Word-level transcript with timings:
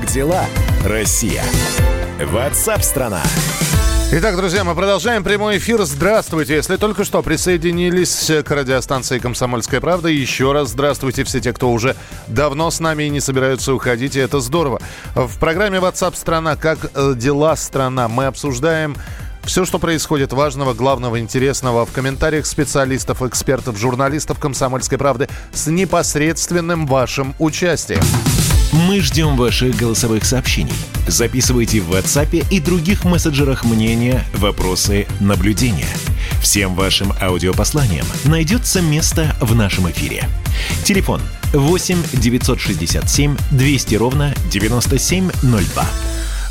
Как 0.00 0.08
дела, 0.10 0.46
Россия? 0.84 1.42
Ватсап-страна! 2.18 3.22
Итак, 4.12 4.34
друзья, 4.36 4.64
мы 4.64 4.74
продолжаем 4.74 5.22
прямой 5.22 5.58
эфир. 5.58 5.82
Здравствуйте. 5.82 6.54
Если 6.54 6.76
только 6.76 7.04
что 7.04 7.22
присоединились 7.22 8.30
к 8.44 8.50
радиостанции 8.50 9.18
«Комсомольская 9.18 9.80
правда», 9.80 10.08
еще 10.08 10.52
раз 10.52 10.70
здравствуйте 10.70 11.24
все 11.24 11.40
те, 11.40 11.52
кто 11.52 11.70
уже 11.70 11.96
давно 12.28 12.70
с 12.70 12.80
нами 12.80 13.04
и 13.04 13.08
не 13.10 13.20
собираются 13.20 13.74
уходить, 13.74 14.16
и 14.16 14.20
это 14.20 14.40
здорово. 14.40 14.80
В 15.14 15.38
программе 15.38 15.78
WhatsApp 15.78 16.16
страна 16.16 16.56
Как 16.56 16.78
э, 16.94 17.14
дела, 17.14 17.54
страна?» 17.56 18.08
мы 18.08 18.24
обсуждаем 18.24 18.96
все, 19.42 19.66
что 19.66 19.78
происходит 19.78 20.32
важного, 20.32 20.72
главного, 20.72 21.20
интересного 21.20 21.84
в 21.84 21.92
комментариях 21.92 22.46
специалистов, 22.46 23.20
экспертов, 23.22 23.76
журналистов 23.76 24.38
«Комсомольской 24.38 24.96
правды» 24.96 25.28
с 25.52 25.66
непосредственным 25.66 26.86
вашим 26.86 27.34
участием. 27.38 28.02
Мы 28.72 29.00
ждем 29.00 29.36
ваших 29.36 29.74
голосовых 29.74 30.24
сообщений. 30.24 30.72
Записывайте 31.08 31.80
в 31.80 31.90
WhatsApp 31.90 32.46
и 32.50 32.60
других 32.60 33.04
мессенджерах 33.04 33.64
мнения, 33.64 34.24
вопросы, 34.34 35.08
наблюдения. 35.18 35.88
Всем 36.40 36.76
вашим 36.76 37.12
аудиопосланиям 37.20 38.06
найдется 38.24 38.80
место 38.80 39.34
в 39.40 39.56
нашем 39.56 39.90
эфире. 39.90 40.28
Телефон 40.84 41.20
8 41.52 41.96
967 42.12 43.36
200 43.50 43.94
ровно 43.96 44.34
9702. 44.52 45.84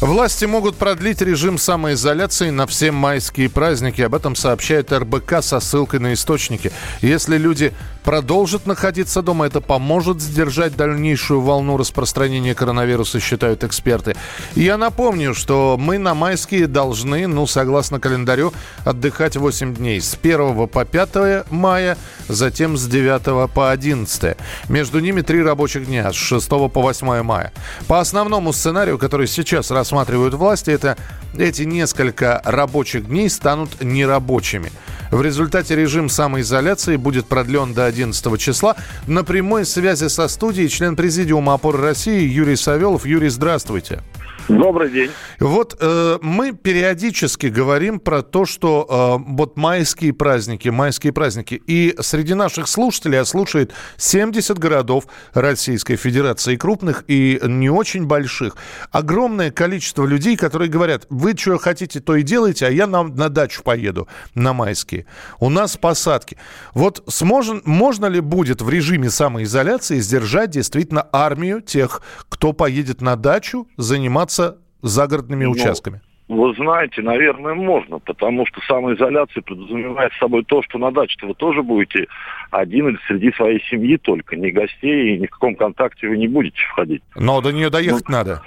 Власти 0.02 0.46
могут 0.46 0.78
продлить 0.78 1.22
режим 1.22 1.58
самоизоляции 1.58 2.52
на 2.52 2.68
все 2.68 2.92
майские 2.92 3.50
праздники. 3.50 4.02
Об 4.02 4.16
этом 4.16 4.34
сообщает 4.34 4.94
РБК 4.94 5.42
со 5.42 5.60
ссылкой 5.60 6.00
на 6.00 6.14
источники. 6.14 6.72
Если 7.02 7.38
люди 7.38 7.74
продолжат 8.10 8.66
находиться 8.66 9.22
дома, 9.22 9.46
это 9.46 9.62
поможет 9.62 10.20
сдержать 10.20 10.76
дальнейшую 10.76 11.42
волну 11.42 11.78
распространения 11.78 12.56
коронавируса, 12.56 13.20
считают 13.20 13.64
эксперты. 13.64 14.16
Я 14.56 14.80
напомню, 14.80 15.36
что 15.36 15.78
мы 15.80 16.00
на 16.00 16.16
майские 16.16 16.66
должны, 16.66 17.28
ну, 17.28 17.46
согласно 17.46 18.00
календарю, 18.00 18.52
отдыхать 18.84 19.38
8 19.38 19.76
дней. 19.76 20.02
С 20.02 20.18
1 20.20 20.68
по 20.68 20.86
5 20.86 21.52
мая, 21.52 22.00
затем 22.28 22.78
с 22.78 22.88
9 22.88 23.48
по 23.54 23.70
11. 23.70 24.38
Между 24.70 25.00
ними 25.02 25.22
три 25.22 25.44
рабочих 25.44 25.86
дня, 25.86 26.12
с 26.12 26.16
6 26.16 26.50
по 26.50 26.82
8 26.82 27.22
мая. 27.22 27.54
По 27.88 28.00
основному 28.00 28.54
сценарию, 28.54 28.98
который 28.98 29.28
сейчас 29.28 29.70
рассматривают 29.70 30.34
власти, 30.34 30.72
это 30.72 30.98
эти 31.38 31.62
несколько 31.62 32.42
рабочих 32.44 33.06
дней 33.06 33.30
станут 33.30 33.84
нерабочими. 33.84 34.72
В 35.12 35.22
результате 35.22 35.76
режим 35.76 36.08
самоизоляции 36.08 36.96
будет 36.96 37.26
продлен 37.26 37.74
до 37.74 37.86
11 37.86 38.40
числа. 38.40 38.76
На 39.08 39.24
прямой 39.24 39.66
связи 39.66 40.08
со 40.08 40.28
студией 40.28 40.70
член 40.70 40.96
Президиума 40.96 41.56
опоры 41.56 41.80
России 41.80 42.28
Юрий 42.28 42.56
Савелов. 42.56 43.06
Юрий, 43.06 43.30
здравствуйте. 43.30 44.02
Добрый 44.50 44.90
день. 44.90 45.12
Вот 45.40 45.78
э, 45.80 46.18
мы 46.24 46.54
периодически 46.54 47.48
говорим 47.48 48.00
про 48.00 48.24
то, 48.24 48.46
что 48.46 49.20
э, 49.22 49.34
вот 49.34 49.58
майские 49.58 50.12
праздники, 50.12 50.70
майские 50.70 51.14
праздники. 51.14 51.62
И 51.68 51.96
среди 52.00 52.34
наших 52.34 52.68
слушателей, 52.68 53.24
слушает 53.26 53.74
70 53.98 54.58
городов 54.58 55.06
Российской 55.34 55.98
Федерации, 55.98 56.56
крупных 56.56 57.04
и 57.08 57.40
не 57.44 57.70
очень 57.70 58.06
больших. 58.08 58.56
Огромное 58.92 59.52
количество 59.52 60.04
людей, 60.06 60.36
которые 60.36 60.70
говорят, 60.70 61.06
вы 61.12 61.38
что 61.38 61.60
хотите, 61.60 62.00
то 62.00 62.16
и 62.16 62.24
делайте, 62.24 62.66
а 62.66 62.72
я 62.72 62.88
на, 62.88 63.04
на 63.04 63.30
дачу 63.30 63.62
поеду 63.62 64.08
на 64.34 64.54
майские. 64.54 65.06
У 65.40 65.50
нас 65.50 65.78
посадки. 65.78 66.38
Вот 66.74 67.04
сможен, 67.08 67.62
можно 67.66 68.08
ли 68.08 68.20
будет 68.20 68.64
в 68.64 68.70
режиме 68.70 69.12
самоизоляции 69.12 70.00
сдержать 70.00 70.50
действительно 70.50 71.08
армию 71.12 71.62
тех, 71.62 72.02
кто 72.30 72.52
поедет 72.52 73.02
на 73.02 73.16
дачу 73.16 73.68
заниматься 73.78 74.39
загородными 74.82 75.46
ну, 75.46 75.52
участками? 75.52 76.02
Вы 76.30 76.54
знаете, 76.54 77.02
наверное, 77.02 77.56
можно, 77.56 77.98
потому 77.98 78.46
что 78.46 78.62
самоизоляция 78.62 79.42
подразумевает 79.42 80.14
собой 80.20 80.44
то, 80.46 80.62
что 80.62 80.78
на 80.78 80.92
даче 80.92 81.18
вы 81.24 81.34
тоже 81.34 81.64
будете 81.64 82.06
один 82.52 82.90
или 82.90 83.00
среди 83.08 83.32
своей 83.32 83.60
семьи 83.64 83.98
только, 83.98 84.36
не 84.36 84.52
гостей, 84.52 85.16
и 85.16 85.20
ни 85.20 85.26
в 85.26 85.32
каком 85.32 85.56
контакте 85.56 86.08
вы 86.08 86.18
не 86.18 86.28
будете 86.28 86.62
входить. 86.70 87.02
Но 87.16 87.42
до 87.42 87.52
нее 87.52 87.72
доехать 87.72 88.08
ну, 88.08 88.16
надо. 88.16 88.44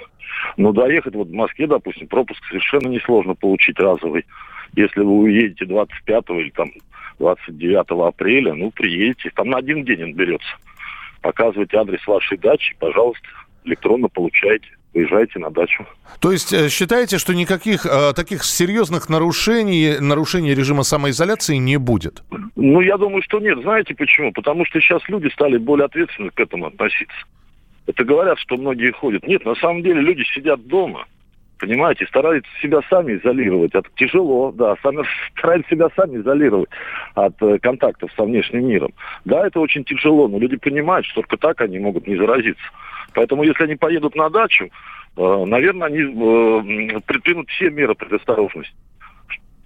Ну, 0.55 0.71
доехать, 0.71 1.13
вот 1.13 1.27
в 1.27 1.33
Москве, 1.33 1.67
допустим, 1.67 2.07
пропуск 2.07 2.41
совершенно 2.47 2.87
несложно 2.87 3.35
получить 3.35 3.77
разовый. 3.77 4.25
Если 4.75 5.01
вы 5.01 5.11
уедете 5.11 5.65
25 5.65 6.23
или 6.29 6.49
там 6.51 6.71
29 7.19 8.07
апреля, 8.07 8.53
ну, 8.53 8.71
приедете, 8.71 9.29
там 9.35 9.49
на 9.49 9.57
один 9.57 9.83
день 9.83 10.03
он 10.03 10.13
берется. 10.13 10.55
Показывайте 11.21 11.75
адрес 11.77 12.05
вашей 12.07 12.37
дачи, 12.37 12.77
пожалуйста, 12.79 13.27
электронно 13.65 14.07
получаете 14.07 14.69
поезжайте 14.93 15.39
на 15.39 15.49
дачу. 15.49 15.85
То 16.19 16.31
есть 16.31 16.53
э, 16.53 16.69
считаете, 16.69 17.17
что 17.17 17.33
никаких 17.33 17.85
э, 17.85 18.13
таких 18.13 18.43
серьезных 18.43 19.09
нарушений, 19.09 19.99
нарушений 19.99 20.53
режима 20.53 20.83
самоизоляции 20.83 21.55
не 21.55 21.77
будет? 21.77 22.23
Ну, 22.55 22.81
я 22.81 22.97
думаю, 22.97 23.21
что 23.23 23.39
нет. 23.39 23.59
Знаете 23.61 23.95
почему? 23.95 24.31
Потому 24.31 24.65
что 24.65 24.79
сейчас 24.79 25.01
люди 25.09 25.27
стали 25.33 25.57
более 25.57 25.85
ответственно 25.85 26.29
к 26.29 26.39
этому 26.39 26.67
относиться. 26.67 27.17
Это 27.87 28.03
говорят, 28.05 28.39
что 28.39 28.57
многие 28.57 28.91
ходят. 28.91 29.27
Нет, 29.27 29.43
на 29.45 29.55
самом 29.55 29.83
деле 29.83 30.01
люди 30.01 30.23
сидят 30.33 30.65
дома, 30.67 31.05
понимаете, 31.59 32.05
стараются 32.05 32.49
себя 32.61 32.79
сами 32.89 33.17
изолировать. 33.17 33.73
Это 33.73 33.89
тяжело, 33.95 34.51
да, 34.51 34.75
сами, 34.83 35.03
стараются 35.37 35.69
себя 35.69 35.89
сами 35.95 36.17
изолировать 36.17 36.69
от 37.15 37.41
э, 37.41 37.57
контактов 37.59 38.11
со 38.15 38.23
внешним 38.23 38.67
миром. 38.67 38.93
Да, 39.25 39.45
это 39.45 39.59
очень 39.59 39.83
тяжело, 39.83 40.27
но 40.27 40.39
люди 40.39 40.57
понимают, 40.57 41.05
что 41.05 41.21
только 41.21 41.37
так 41.37 41.61
они 41.61 41.79
могут 41.79 42.07
не 42.07 42.15
заразиться. 42.15 42.63
Поэтому 43.13 43.43
если 43.43 43.63
они 43.63 43.75
поедут 43.75 44.15
на 44.15 44.29
дачу, 44.29 44.65
э, 44.65 45.45
наверное, 45.45 45.87
они 45.87 45.99
э, 45.99 46.99
предпримут 47.05 47.49
все 47.49 47.69
меры 47.69 47.95
предосторожности. 47.95 48.75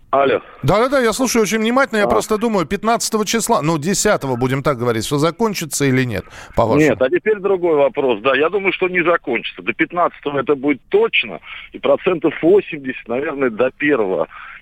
Алло. 0.09 0.41
Да-да-да, 0.63 0.99
я 0.99 1.11
слушаю 1.11 1.43
очень 1.43 1.59
внимательно. 1.59 1.99
Я 1.99 2.05
а. 2.05 2.09
просто 2.09 2.37
думаю, 2.37 2.65
15 2.65 3.27
числа, 3.27 3.61
ну, 3.61 3.77
10 3.77 4.23
будем 4.39 4.63
так 4.63 4.77
говорить, 4.77 5.05
что 5.05 5.17
закончится 5.17 5.83
или 5.83 6.03
нет, 6.03 6.23
по-вашему? 6.55 6.79
Нет, 6.79 7.01
а 7.01 7.09
теперь 7.09 7.39
другой 7.39 7.75
вопрос. 7.75 8.21
Да, 8.21 8.33
я 8.33 8.49
думаю, 8.49 8.71
что 8.71 8.87
не 8.87 9.03
закончится. 9.03 9.61
До 9.61 9.73
15 9.73 10.17
это 10.25 10.55
будет 10.55 10.81
точно, 10.87 11.41
и 11.73 11.79
процентов 11.79 12.33
80, 12.41 13.07
наверное, 13.09 13.49
до 13.49 13.69
1 13.77 13.99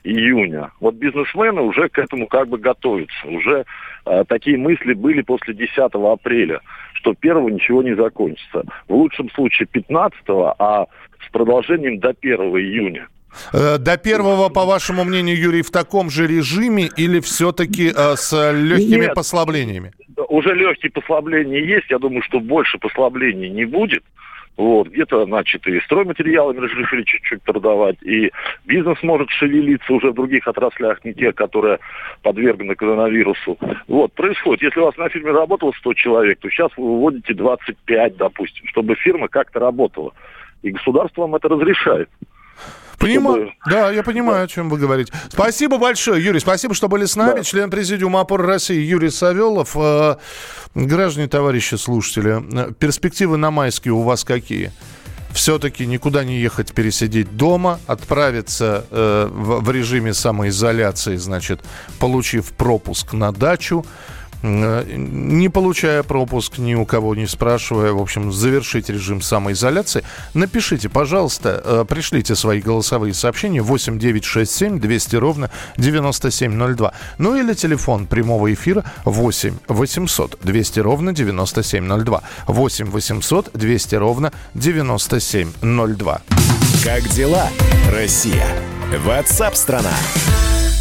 июня. 0.04 0.72
Вот 0.80 0.96
бизнесмены 0.96 1.62
уже 1.62 1.90
к 1.90 2.00
этому 2.00 2.26
как 2.26 2.48
бы 2.48 2.58
готовятся. 2.58 3.28
Уже 3.28 3.66
э, 4.06 4.24
такие 4.28 4.58
мысли 4.58 4.94
были 4.94 5.22
после 5.22 5.54
10 5.54 5.78
апреля, 5.78 6.62
что 6.94 7.14
первого 7.14 7.50
ничего 7.50 7.84
не 7.84 7.96
закончится. 7.96 8.64
В 8.88 8.96
лучшем 8.96 9.30
случае 9.32 9.68
15, 9.68 10.20
а 10.28 10.88
с 11.26 11.32
продолжением 11.32 12.00
до 12.00 12.10
1 12.10 12.40
июня. 12.40 13.08
Э, 13.54 13.78
до 13.78 13.98
первого, 13.98 14.50
по 14.50 14.66
вашему 14.66 15.04
мнению, 15.04 15.38
Юрий, 15.38 15.62
в 15.62 15.72
таком 15.72 16.10
же 16.10 16.28
режиме 16.28 16.90
или 16.98 17.20
все-таки 17.20 17.92
э, 17.96 18.16
с 18.16 18.52
легкими 18.52 19.06
Нет, 19.06 19.14
послаблениями? 19.14 19.92
Уже 20.30 20.54
легкие 20.54 20.92
послабления 20.92 21.64
есть. 21.64 21.90
Я 21.90 22.00
думаю, 22.00 22.22
что 22.24 22.40
больше 22.40 22.78
послаблений 22.78 23.50
не 23.50 23.66
будет. 23.66 24.04
Вот, 24.58 24.88
где-то, 24.88 25.26
значит, 25.26 25.68
и 25.68 25.82
стройматериалами 25.82 26.60
разрешили 26.60 27.04
чуть-чуть 27.04 27.42
продавать, 27.42 28.02
и 28.04 28.32
бизнес 28.64 28.98
может 29.04 29.30
шевелиться 29.32 29.92
уже 29.92 30.12
в 30.12 30.14
других 30.14 30.48
отраслях, 30.48 31.04
не 31.04 31.14
те, 31.14 31.34
которые 31.34 31.80
подвергнуты 32.22 32.76
коронавирусу. 32.76 33.58
Вот, 33.88 34.14
происходит. 34.14 34.64
Если 34.64 34.80
у 34.80 34.86
вас 34.86 34.96
на 34.96 35.10
фирме 35.10 35.32
работало 35.32 35.74
100 35.80 35.94
человек, 35.96 36.40
то 36.40 36.50
сейчас 36.50 36.72
вы 36.78 36.86
выводите 36.86 37.34
25, 37.34 38.16
допустим, 38.16 38.66
чтобы 38.68 38.96
фирма 38.96 39.28
как-то 39.28 39.60
работала. 39.60 40.14
И 40.64 40.72
государство 40.72 41.22
вам 41.22 41.36
это 41.36 41.50
разрешает. 41.50 42.10
Понимаю. 42.98 43.52
Да, 43.70 43.92
я 43.92 44.04
понимаю, 44.04 44.40
да. 44.40 44.44
о 44.44 44.48
чем 44.48 44.70
вы 44.70 44.78
говорите. 44.78 45.14
Спасибо 45.30 45.78
большое, 45.78 46.24
Юрий. 46.24 46.40
Спасибо, 46.40 46.74
что 46.74 46.88
были 46.88 47.06
с 47.06 47.16
нами. 47.16 47.38
Да. 47.38 47.44
Член 47.44 47.70
Президиума 47.70 48.22
опоры 48.22 48.46
России 48.46 48.80
Юрий 48.80 49.10
Савелов. 49.10 49.76
Э, 49.76 50.16
граждане, 50.76 51.28
товарищи 51.28 51.76
слушатели, 51.76 52.70
э, 52.70 52.74
перспективы 52.74 53.38
на 53.38 53.52
майские 53.52 53.94
у 53.94 54.02
вас 54.02 54.24
какие? 54.24 54.72
все-таки 55.36 55.86
никуда 55.86 56.24
не 56.24 56.40
ехать, 56.40 56.74
пересидеть 56.74 57.36
дома, 57.36 57.80
отправиться 57.88 58.86
э, 58.90 59.28
в, 59.30 59.60
в 59.60 59.70
режиме 59.70 60.14
самоизоляции, 60.14 61.18
значит, 61.18 61.60
получив 62.00 62.54
пропуск 62.54 63.12
на 63.12 63.34
дачу, 63.34 63.86
не 64.44 65.50
получая 65.50 66.04
пропуск, 66.04 66.58
ни 66.58 66.76
у 66.76 66.86
кого 66.86 67.16
не 67.16 67.28
спрашивая, 67.28 67.92
в 67.92 68.02
общем, 68.02 68.32
завершить 68.32 68.90
режим 68.90 69.22
самоизоляции, 69.22 70.04
напишите, 70.34 70.90
пожалуйста, 70.90 71.62
э, 71.64 71.86
пришлите 71.88 72.36
свои 72.36 72.62
голосовые 72.62 73.14
сообщения 73.14 73.62
8 73.62 74.00
9 74.00 74.24
6 74.24 74.52
7 74.52 74.80
200 74.80 75.16
ровно 75.16 75.50
9702. 75.78 76.94
Ну 77.18 77.36
или 77.36 77.54
телефон 77.54 78.08
прямого 78.08 78.54
эфира 78.54 78.84
8 79.06 79.58
800 79.68 80.40
200 80.42 80.80
ровно 80.80 81.14
9702. 81.14 82.22
8 82.48 82.86
800 82.90 83.52
200 83.54 83.96
ровно 83.96 84.32
9702. 84.54 86.22
Как 86.84 87.08
дела, 87.10 87.50
Россия? 87.92 88.46
Ватсап-страна! 89.04 89.94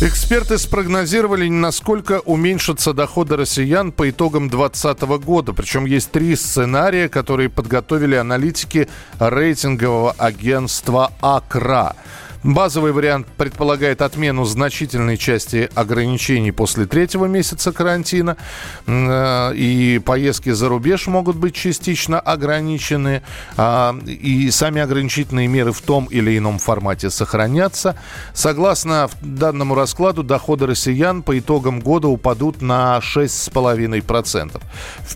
Эксперты 0.00 0.58
спрогнозировали, 0.58 1.48
насколько 1.48 2.18
уменьшатся 2.18 2.92
доходы 2.92 3.36
россиян 3.36 3.92
по 3.92 4.10
итогам 4.10 4.50
2020 4.50 5.02
года. 5.24 5.52
Причем 5.52 5.84
есть 5.84 6.10
три 6.10 6.34
сценария, 6.34 7.08
которые 7.08 7.48
подготовили 7.48 8.16
аналитики 8.16 8.88
рейтингового 9.20 10.12
агентства 10.18 11.12
АКРА. 11.20 11.94
Базовый 12.44 12.92
вариант 12.92 13.26
предполагает 13.38 14.02
отмену 14.02 14.44
значительной 14.44 15.16
части 15.16 15.70
ограничений 15.74 16.52
после 16.52 16.84
третьего 16.84 17.24
месяца 17.24 17.72
карантина. 17.72 18.36
Э, 18.86 19.54
и 19.54 19.98
поездки 19.98 20.50
за 20.50 20.68
рубеж 20.68 21.06
могут 21.06 21.36
быть 21.36 21.54
частично 21.54 22.20
ограничены. 22.20 23.22
А, 23.56 23.96
и 24.04 24.50
сами 24.50 24.82
ограничительные 24.82 25.48
меры 25.48 25.72
в 25.72 25.80
том 25.80 26.04
или 26.10 26.36
ином 26.36 26.58
формате 26.58 27.08
сохранятся. 27.08 27.96
Согласно 28.34 29.08
данному 29.22 29.74
раскладу, 29.74 30.22
доходы 30.22 30.66
россиян 30.66 31.22
по 31.22 31.38
итогам 31.38 31.80
года 31.80 32.08
упадут 32.08 32.60
на 32.60 32.98
6,5%. 32.98 34.60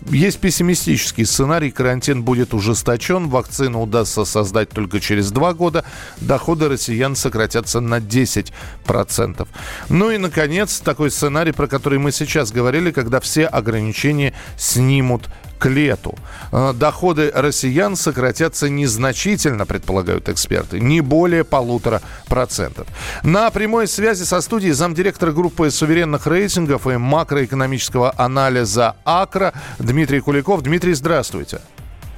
Есть 0.09 0.39
пессимистический 0.39 1.27
сценарий. 1.27 1.69
Карантин 1.69 2.23
будет 2.23 2.55
ужесточен. 2.55 3.29
Вакцину 3.29 3.83
удастся 3.83 4.25
создать 4.25 4.69
только 4.69 4.99
через 4.99 5.31
два 5.31 5.53
года. 5.53 5.85
Доходы 6.21 6.67
россиян 6.67 7.15
сократятся 7.19 7.79
на 7.79 7.99
10%. 7.99 9.47
Ну 9.89 10.11
и, 10.11 10.17
наконец, 10.17 10.79
такой 10.79 11.11
сценарий, 11.11 11.51
про 11.51 11.67
который 11.67 11.99
мы 11.99 12.11
сейчас 12.11 12.51
говорили, 12.51 12.91
когда 12.91 13.19
все 13.19 13.45
ограничения 13.45 14.33
снимут 14.57 15.29
к 15.59 15.65
лету. 15.67 16.15
Э, 16.51 16.73
доходы 16.73 17.31
россиян 17.35 17.95
сократятся 17.95 18.69
незначительно, 18.69 19.65
предполагают 19.65 20.29
эксперты, 20.29 20.79
не 20.79 21.01
более 21.01 21.43
полутора 21.43 22.01
процентов. 22.27 22.87
На 23.23 23.51
прямой 23.51 23.87
связи 23.87 24.23
со 24.23 24.41
студией 24.41 24.71
замдиректора 24.71 25.31
группы 25.31 25.69
суверенных 25.69 26.25
рейтингов 26.25 26.87
и 26.87 26.97
макроэкономического 26.97 28.13
анализа 28.17 28.95
АКРА 29.03 29.53
Дмитрий 29.79 30.21
Куликов. 30.21 30.61
Дмитрий, 30.63 30.93
здравствуйте. 30.93 31.59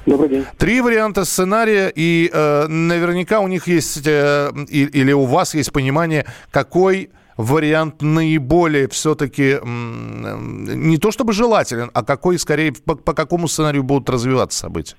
Добрый 0.04 0.28
день. 0.28 0.44
Три 0.58 0.80
варианта 0.80 1.24
сценария, 1.24 1.92
и 1.94 2.28
э, 2.32 2.66
наверняка 2.66 3.40
у 3.40 3.48
них 3.48 3.68
есть, 3.68 4.06
э, 4.06 4.50
или 4.68 5.12
у 5.12 5.24
вас 5.24 5.54
есть 5.54 5.72
понимание, 5.72 6.26
какой 6.50 7.10
вариант 7.36 8.02
наиболее 8.02 8.88
все-таки 8.88 9.56
не 9.64 10.98
то 10.98 11.10
чтобы 11.10 11.32
желателен, 11.32 11.90
а 11.94 12.04
какой 12.04 12.38
скорее 12.38 12.72
по, 12.84 12.94
по 12.94 13.14
какому 13.14 13.48
сценарию 13.48 13.82
будут 13.82 14.10
развиваться 14.10 14.58
события? 14.58 14.96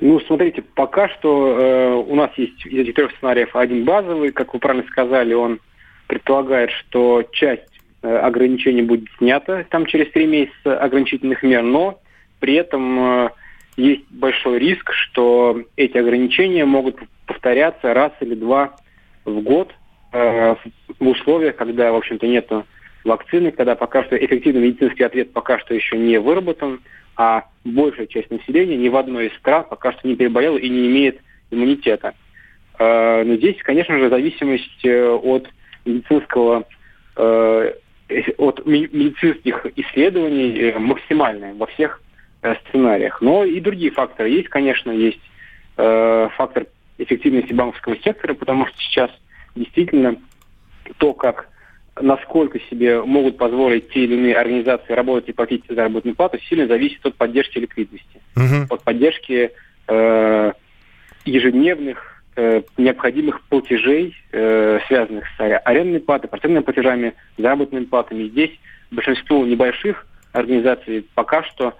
Ну, 0.00 0.18
смотрите, 0.26 0.62
пока 0.62 1.08
что 1.08 1.56
э, 1.56 1.94
у 1.94 2.16
нас 2.16 2.30
есть 2.36 2.66
из 2.66 2.80
этих 2.80 2.94
трех 2.94 3.12
сценариев 3.12 3.54
один 3.54 3.84
базовый, 3.84 4.32
как 4.32 4.52
вы 4.52 4.58
правильно 4.58 4.84
сказали, 4.88 5.32
он 5.32 5.60
предполагает, 6.08 6.70
что 6.70 7.22
часть 7.30 7.70
э, 8.02 8.16
ограничений 8.16 8.82
будет 8.82 9.08
снята 9.18 9.64
там 9.70 9.86
через 9.86 10.10
три 10.10 10.26
месяца 10.26 10.76
ограничительных 10.76 11.44
мер, 11.44 11.62
но 11.62 12.00
при 12.40 12.54
этом 12.54 12.98
э, 12.98 13.30
есть 13.76 14.04
большой 14.10 14.58
риск, 14.58 14.92
что 14.92 15.62
эти 15.76 15.96
ограничения 15.96 16.64
могут 16.64 16.98
повторяться 17.26 17.94
раз 17.94 18.12
или 18.20 18.34
два 18.34 18.76
в 19.24 19.40
год 19.40 19.72
э, 20.12 20.54
в 20.98 21.08
условиях, 21.08 21.56
когда, 21.56 21.92
в 21.92 21.96
общем-то, 21.96 22.26
нет 22.26 22.50
вакцины, 23.04 23.50
когда 23.50 23.74
пока 23.74 24.04
что 24.04 24.16
эффективный 24.16 24.68
медицинский 24.68 25.04
ответ 25.04 25.32
пока 25.32 25.58
что 25.58 25.74
еще 25.74 25.96
не 25.96 26.18
выработан, 26.18 26.80
а 27.16 27.44
большая 27.64 28.06
часть 28.06 28.30
населения 28.30 28.76
ни 28.76 28.88
в 28.88 28.96
одной 28.96 29.28
из 29.28 29.36
стран 29.36 29.64
пока 29.68 29.92
что 29.92 30.06
не 30.06 30.16
переболела 30.16 30.56
и 30.56 30.68
не 30.68 30.86
имеет 30.86 31.20
иммунитета. 31.50 32.14
Э, 32.78 33.22
но 33.24 33.36
здесь, 33.36 33.56
конечно 33.62 33.98
же, 33.98 34.10
зависимость 34.10 34.84
э, 34.84 35.08
от 35.08 35.48
медицинского 35.86 36.64
э, 37.16 37.72
от 38.36 38.66
медицинских 38.66 39.66
исследований 39.76 40.58
э, 40.58 40.78
максимальная 40.78 41.54
во 41.54 41.66
всех 41.66 42.02
Э, 42.02 42.11
сценариях. 42.42 43.20
Но 43.20 43.44
и 43.44 43.60
другие 43.60 43.90
факторы 43.90 44.28
есть, 44.30 44.48
конечно, 44.48 44.90
есть 44.90 45.20
э, 45.76 46.28
фактор 46.36 46.66
эффективности 46.98 47.52
банковского 47.52 47.96
сектора, 47.98 48.34
потому 48.34 48.66
что 48.66 48.76
сейчас 48.78 49.10
действительно 49.54 50.16
то, 50.98 51.12
как 51.14 51.48
насколько 52.00 52.58
себе 52.70 53.02
могут 53.02 53.36
позволить 53.36 53.90
те 53.90 54.04
или 54.04 54.14
иные 54.14 54.36
организации 54.36 54.92
работать 54.92 55.28
и 55.28 55.32
платить 55.32 55.64
заработную 55.68 56.14
плату, 56.14 56.38
сильно 56.48 56.66
зависит 56.66 57.04
от 57.04 57.14
поддержки 57.16 57.58
ликвидности, 57.58 58.20
uh-huh. 58.34 58.66
от 58.70 58.82
поддержки 58.82 59.50
э, 59.88 60.52
ежедневных 61.24 62.22
э, 62.36 62.62
необходимых 62.78 63.42
платежей, 63.42 64.16
э, 64.32 64.80
связанных 64.88 65.24
с 65.36 65.40
арендной 65.40 66.00
платой, 66.00 66.30
процентными 66.30 66.64
платежами, 66.64 67.14
заработными 67.36 67.84
платами. 67.84 68.28
Здесь 68.28 68.58
большинство 68.90 69.44
небольших 69.44 70.06
организаций 70.32 71.06
пока 71.14 71.42
что 71.42 71.74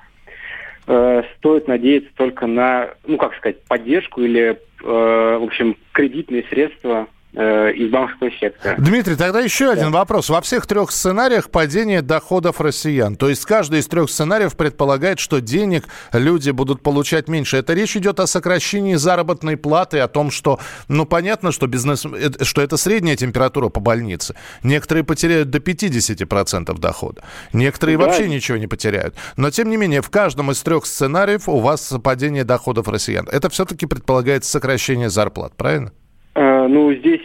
э, 0.87 1.23
стоит 1.37 1.69
надеяться 1.69 2.11
только 2.17 2.47
на, 2.47 2.91
ну 3.07 3.17
как 3.17 3.35
сказать, 3.37 3.63
поддержку 3.65 4.23
или, 4.23 4.51
э, 4.51 4.57
в 4.83 5.43
общем, 5.43 5.77
кредитные 5.93 6.45
средства 6.45 7.09
из 7.33 7.91
банковского 7.91 8.31
сектора. 8.33 8.77
Дмитрий, 8.79 9.17
тогда 9.17 9.41
еще 9.41 9.67
да. 9.67 9.73
один 9.73 9.91
вопрос. 9.91 10.29
Во 10.29 10.43
всех 10.43 10.67
трех 10.67 10.91
сценариях 10.91 11.51
падение 11.51 12.03
доходов 12.03 12.61
россиян. 12.61 13.17
То 13.17 13.31
есть 13.31 13.47
каждый 13.47 13.81
из 13.81 13.87
трех 13.87 14.11
сценариев 14.11 14.55
предполагает, 14.55 15.19
что 15.19 15.41
денег 15.41 15.85
люди 16.13 16.51
будут 16.51 16.83
получать 16.83 17.29
меньше. 17.29 17.57
Это 17.57 17.73
речь 17.73 17.97
идет 17.97 18.21
о 18.21 18.27
сокращении 18.27 18.97
заработной 18.97 19.57
платы, 19.57 20.01
о 20.01 20.09
том, 20.09 20.31
что, 20.31 20.61
ну, 20.89 21.07
понятно, 21.07 21.53
что, 21.53 21.67
бизнес, 21.67 22.05
э, 22.05 22.45
что 22.45 22.61
это 22.61 22.77
средняя 22.77 23.17
температура 23.17 23.71
по 23.71 23.81
больнице. 23.81 24.35
Некоторые 24.63 25.05
потеряют 25.05 25.49
до 25.49 25.59
50% 25.59 26.79
дохода. 26.79 27.23
Некоторые 27.55 27.97
да. 27.97 28.05
вообще 28.05 28.29
ничего 28.29 28.59
не 28.59 28.67
потеряют. 28.67 29.15
Но, 29.37 29.51
тем 29.51 29.71
не 29.71 29.79
менее, 29.79 30.03
в 30.03 30.11
каждом 30.11 30.51
из 30.51 30.63
трех 30.63 30.85
сценариев 30.85 31.49
у 31.49 31.61
вас 31.61 31.95
падение 32.05 32.45
доходов 32.45 32.89
россиян. 32.89 33.27
Это 33.33 33.49
все-таки 33.49 33.87
предполагает 33.87 34.45
сокращение 34.45 35.09
зарплат, 35.09 35.57
правильно? 35.57 35.93
Э, 36.35 36.67
ну, 36.67 36.95
здесь 36.95 37.21
э, 37.21 37.22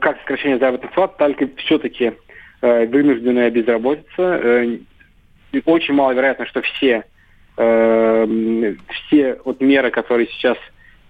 как 0.00 0.18
сокращение 0.20 0.58
заработных 0.58 0.92
плат, 0.92 1.16
только 1.16 1.48
все-таки 1.56 2.12
э, 2.62 2.86
вынужденная 2.86 3.50
безработица. 3.50 4.66
Очень 5.64 5.94
маловероятно, 5.94 6.46
что 6.46 6.62
все, 6.62 7.02
все 7.56 9.40
вот 9.44 9.60
меры, 9.60 9.90
которые 9.90 10.28
сейчас 10.28 10.56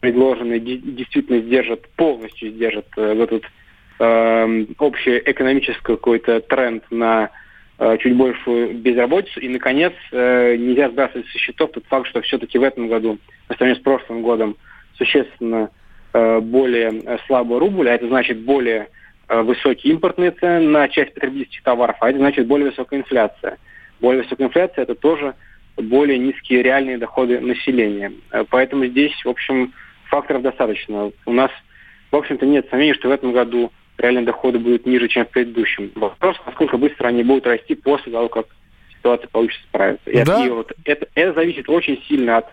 предложены, 0.01 0.59
действительно 0.59 1.41
сдержат, 1.41 1.87
полностью 1.91 2.51
сдержат 2.51 2.87
вот 2.97 3.33
этот 3.33 3.45
общий 4.79 5.19
экономический 5.27 5.83
какой-то 5.83 6.41
тренд 6.41 6.85
на 6.91 7.29
чуть 7.99 8.17
большую 8.17 8.79
безработицу. 8.79 9.41
И, 9.41 9.49
наконец, 9.49 9.93
нельзя 10.11 10.89
сбрасывать 10.89 11.29
со 11.29 11.37
счетов 11.37 11.73
тот 11.73 11.85
факт, 11.85 12.09
что 12.09 12.23
все-таки 12.23 12.57
в 12.57 12.63
этом 12.63 12.89
году, 12.89 13.19
по 13.47 13.55
сравнению 13.57 13.83
с 13.83 13.85
прошлым 13.85 14.23
годом, 14.23 14.57
существенно 14.97 15.69
Э, 15.69 15.69
более 16.13 17.03
э, 17.05 17.19
слабый 17.27 17.59
рубль, 17.59 17.89
а 17.89 17.95
это 17.95 18.09
значит 18.09 18.41
более 18.41 18.89
э, 19.29 19.43
высокие 19.43 19.93
импортные 19.93 20.33
цены 20.33 20.69
на 20.69 20.89
часть 20.89 21.15
потребительских 21.15 21.63
товаров, 21.63 21.97
а 22.01 22.11
это 22.11 22.19
значит 22.19 22.47
более 22.47 22.71
высокая 22.71 23.01
инфляция. 23.01 23.59
Более 24.01 24.23
высокая 24.23 24.49
инфляция– 24.49 24.83
это 24.85 24.95
тоже 24.95 25.35
более 25.77 26.19
низкие 26.19 26.63
реальные 26.63 26.99
доходы 26.99 27.41
населения. 27.41 28.13
Поэтому 28.51 28.87
здесь, 28.87 29.13
в 29.25 29.29
общем, 29.29 29.73
факторов 30.11 30.43
достаточно. 30.43 31.13
У 31.27 31.33
нас, 31.33 31.51
в 32.11 32.17
общем-то, 32.17 32.45
нет 32.45 32.67
сомнений, 32.71 32.95
что 32.95 33.09
в 33.09 33.13
этом 33.13 33.33
году 33.33 33.73
реальные 34.01 34.25
доходы 34.25 34.59
будут 34.59 34.87
ниже, 34.87 35.09
чем 35.09 35.25
в 35.25 35.31
предыдущем. 35.31 35.91
Вопрос, 35.95 36.37
насколько 36.47 36.77
быстро 36.77 37.09
они 37.09 37.23
будут 37.23 37.47
расти 37.47 37.75
после 37.75 38.13
того, 38.13 38.29
как 38.29 38.47
ситуация 38.97 39.29
получится 39.29 39.63
справиться. 39.69 40.11
Да? 40.25 40.45
и 40.45 40.51
вот 40.51 40.73
это, 40.85 41.07
это 41.15 41.33
зависит 41.35 41.69
очень 41.69 42.03
сильно 42.09 42.39
от 42.39 42.47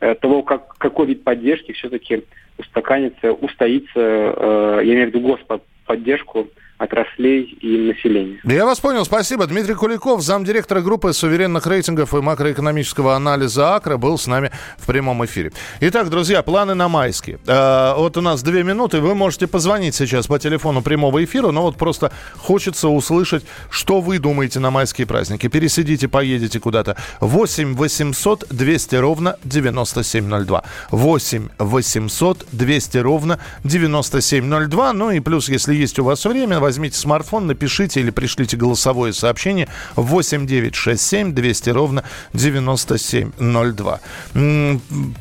э, 0.00 0.14
того, 0.16 0.42
как, 0.42 0.76
какой 0.78 1.06
вид 1.06 1.24
поддержки 1.24 1.72
все-таки 1.72 2.24
устаканится, 2.58 3.32
устоится, 3.32 3.90
э, 3.96 4.80
я 4.84 4.94
имею 4.94 5.10
в 5.10 5.14
виду 5.14 5.20
господдержку 5.20 6.48
отраслей 6.82 7.56
и 7.60 7.78
населения. 7.78 8.40
Я 8.44 8.64
вас 8.64 8.80
понял, 8.80 9.04
спасибо. 9.04 9.46
Дмитрий 9.46 9.74
Куликов, 9.74 10.20
замдиректора 10.22 10.80
группы 10.80 11.12
суверенных 11.12 11.66
рейтингов 11.66 12.12
и 12.14 12.20
макроэкономического 12.20 13.14
анализа 13.14 13.76
АКРА, 13.76 13.96
был 13.98 14.18
с 14.18 14.26
нами 14.26 14.50
в 14.78 14.86
прямом 14.86 15.24
эфире. 15.24 15.52
Итак, 15.80 16.10
друзья, 16.10 16.42
планы 16.42 16.74
на 16.74 16.88
майские. 16.88 17.38
Э, 17.46 17.94
вот 17.96 18.16
у 18.16 18.20
нас 18.20 18.42
две 18.42 18.64
минуты, 18.64 19.00
вы 19.00 19.14
можете 19.14 19.46
позвонить 19.46 19.94
сейчас 19.94 20.26
по 20.26 20.38
телефону 20.38 20.82
прямого 20.82 21.22
эфира, 21.24 21.52
но 21.52 21.62
вот 21.62 21.76
просто 21.76 22.12
хочется 22.36 22.88
услышать, 22.88 23.44
что 23.70 24.00
вы 24.00 24.18
думаете 24.18 24.58
на 24.58 24.70
майские 24.70 25.06
праздники. 25.06 25.48
Пересидите, 25.48 26.08
поедете 26.08 26.58
куда-то. 26.58 26.96
8 27.20 27.74
800 27.74 28.46
200 28.50 28.96
ровно 28.96 29.36
9702. 29.44 30.64
8 30.90 31.48
800 31.58 32.46
200 32.52 32.98
ровно 32.98 33.38
9702. 33.64 34.92
Ну 34.92 35.10
и 35.12 35.20
плюс, 35.20 35.48
если 35.48 35.74
есть 35.74 35.98
у 35.98 36.04
вас 36.04 36.24
время, 36.24 36.58
возьмите 36.72 36.96
смартфон, 36.96 37.46
напишите 37.46 38.00
или 38.00 38.08
пришлите 38.10 38.56
голосовое 38.56 39.12
сообщение 39.12 39.68
8967 39.96 41.34
200 41.34 41.70
ровно 41.70 42.02
9702. 42.32 44.00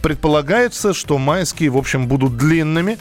Предполагается, 0.02 0.94
что 0.94 1.18
майские, 1.18 1.70
в 1.70 1.78
общем, 1.78 2.08
будут 2.08 2.38
длинными. 2.38 2.98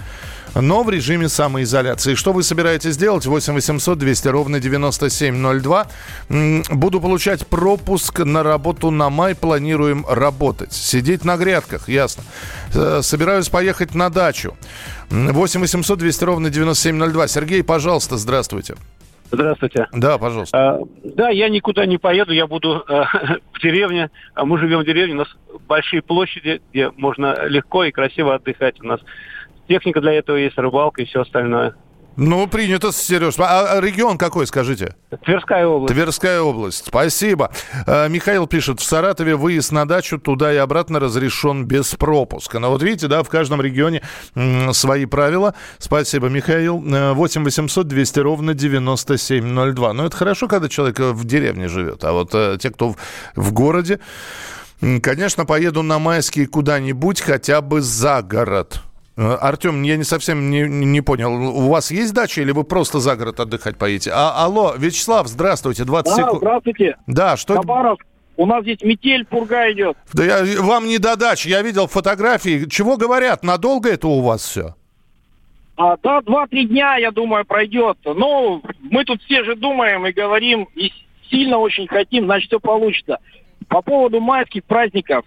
Но 0.54 0.83
в 0.83 0.90
режиме 0.90 1.28
самоизоляции. 1.28 2.14
Что 2.14 2.33
вы 2.33 2.42
собираетесь 2.42 2.97
делать? 2.97 3.26
8 3.26 3.54
800 3.54 3.99
200 3.99 4.28
ровно 4.28 4.61
9702. 4.61 5.87
Буду 6.71 7.00
получать 7.00 7.47
пропуск 7.47 8.21
на 8.21 8.42
работу 8.42 8.90
на 8.90 9.11
май. 9.11 9.35
Планируем 9.35 10.04
работать. 10.09 10.73
Сидеть 10.73 11.25
на 11.25 11.37
грядках, 11.37 11.88
ясно. 11.88 12.25
Э, 12.75 13.00
собираюсь 13.02 13.49
поехать 13.49 13.95
на 13.95 14.11
дачу. 14.11 14.57
8 15.11 15.61
800 15.61 15.99
200 15.99 16.25
ровно 16.25 16.50
9702. 16.50 17.28
Сергей, 17.28 17.62
пожалуйста, 17.62 18.16
здравствуйте. 18.16 18.75
Здравствуйте. 19.33 19.87
Да, 19.92 20.19
пожалуйста. 20.19 20.57
А, 20.59 20.80
да, 21.04 21.30
я 21.30 21.49
никуда 21.49 21.87
не 21.87 21.99
поеду, 21.99 22.33
я 22.33 22.47
буду 22.47 22.85
а, 22.88 23.07
в 23.52 23.61
деревне. 23.62 24.11
А 24.35 24.45
мы 24.45 24.59
живем 24.59 24.80
в 24.80 24.85
деревне, 24.85 25.14
у 25.14 25.19
нас 25.19 25.28
большие 25.69 26.02
площади, 26.02 26.61
где 26.71 26.90
можно 26.97 27.47
легко 27.47 27.85
и 27.85 27.92
красиво 27.92 28.35
отдыхать. 28.35 28.80
У 28.80 28.87
нас 28.87 29.00
техника 29.70 30.00
для 30.00 30.14
этого 30.14 30.36
есть, 30.36 30.58
рыбалка 30.58 31.00
и 31.00 31.04
все 31.04 31.20
остальное. 31.20 31.74
Ну, 32.16 32.48
принято, 32.48 32.92
Сереж. 32.92 33.36
А, 33.38 33.76
а 33.76 33.80
регион 33.80 34.18
какой, 34.18 34.46
скажите? 34.46 34.96
Тверская 35.24 35.64
область. 35.64 35.94
Тверская 35.94 36.40
область. 36.40 36.86
Спасибо. 36.88 37.52
А, 37.86 38.08
Михаил 38.08 38.48
пишет, 38.48 38.80
в 38.80 38.82
Саратове 38.82 39.36
выезд 39.36 39.70
на 39.70 39.86
дачу 39.86 40.18
туда 40.18 40.52
и 40.52 40.56
обратно 40.56 40.98
разрешен 40.98 41.66
без 41.66 41.94
пропуска. 41.94 42.58
Но 42.58 42.70
вот 42.70 42.82
видите, 42.82 43.06
да, 43.06 43.22
в 43.22 43.28
каждом 43.28 43.62
регионе 43.62 44.02
свои 44.72 45.06
правила. 45.06 45.54
Спасибо, 45.78 46.28
Михаил. 46.28 46.80
8 46.80 47.44
800 47.44 47.86
200 47.86 48.18
ровно 48.18 48.54
9702. 48.54 49.92
Ну, 49.92 50.04
это 50.04 50.16
хорошо, 50.16 50.48
когда 50.48 50.68
человек 50.68 50.98
в 50.98 51.24
деревне 51.24 51.68
живет. 51.68 52.04
А 52.04 52.12
вот 52.12 52.30
а, 52.34 52.58
те, 52.58 52.70
кто 52.70 52.90
в, 52.90 52.96
в 53.36 53.52
городе, 53.52 54.00
конечно, 55.00 55.46
поеду 55.46 55.82
на 55.82 56.00
майские 56.00 56.48
куда-нибудь, 56.48 57.20
хотя 57.20 57.60
бы 57.60 57.80
за 57.80 58.20
город. 58.20 58.82
Э, 59.16 59.34
Артем, 59.40 59.82
я 59.82 59.96
не 59.96 60.04
совсем 60.04 60.50
не, 60.50 60.62
не 60.62 61.00
понял. 61.00 61.32
У 61.32 61.68
вас 61.68 61.90
есть 61.90 62.14
дача 62.14 62.40
или 62.40 62.52
вы 62.52 62.64
просто 62.64 63.00
за 63.00 63.16
город 63.16 63.40
отдыхать 63.40 63.76
поедете? 63.76 64.12
А, 64.14 64.44
алло, 64.44 64.74
Вячеслав, 64.76 65.26
здравствуйте, 65.26 65.84
20 65.84 66.04
да, 66.04 66.16
секунд. 66.16 66.38
здравствуйте. 66.38 66.96
Да, 67.06 67.36
что... 67.36 67.56
Хабаров, 67.56 67.98
у 68.36 68.46
нас 68.46 68.62
здесь 68.62 68.80
метель, 68.82 69.26
пурга 69.26 69.70
идет. 69.72 69.96
Да 70.14 70.24
я, 70.24 70.62
вам 70.62 70.86
не 70.86 70.98
до 70.98 71.16
дачи, 71.16 71.48
я 71.48 71.62
видел 71.62 71.86
фотографии. 71.86 72.68
Чего 72.68 72.96
говорят, 72.96 73.42
надолго 73.42 73.90
это 73.90 74.08
у 74.08 74.20
вас 74.20 74.42
все? 74.42 74.74
А, 75.76 75.96
да, 76.02 76.20
два-три 76.20 76.66
дня, 76.66 76.96
я 76.96 77.10
думаю, 77.10 77.44
пройдет. 77.44 77.98
Но 78.04 78.62
мы 78.80 79.04
тут 79.04 79.22
все 79.22 79.44
же 79.44 79.56
думаем 79.56 80.06
и 80.06 80.12
говорим, 80.12 80.68
и 80.74 80.92
сильно 81.30 81.58
очень 81.58 81.86
хотим, 81.86 82.24
значит, 82.26 82.48
все 82.48 82.60
получится. 82.60 83.18
По 83.68 83.82
поводу 83.82 84.20
майских 84.20 84.64
праздников. 84.64 85.24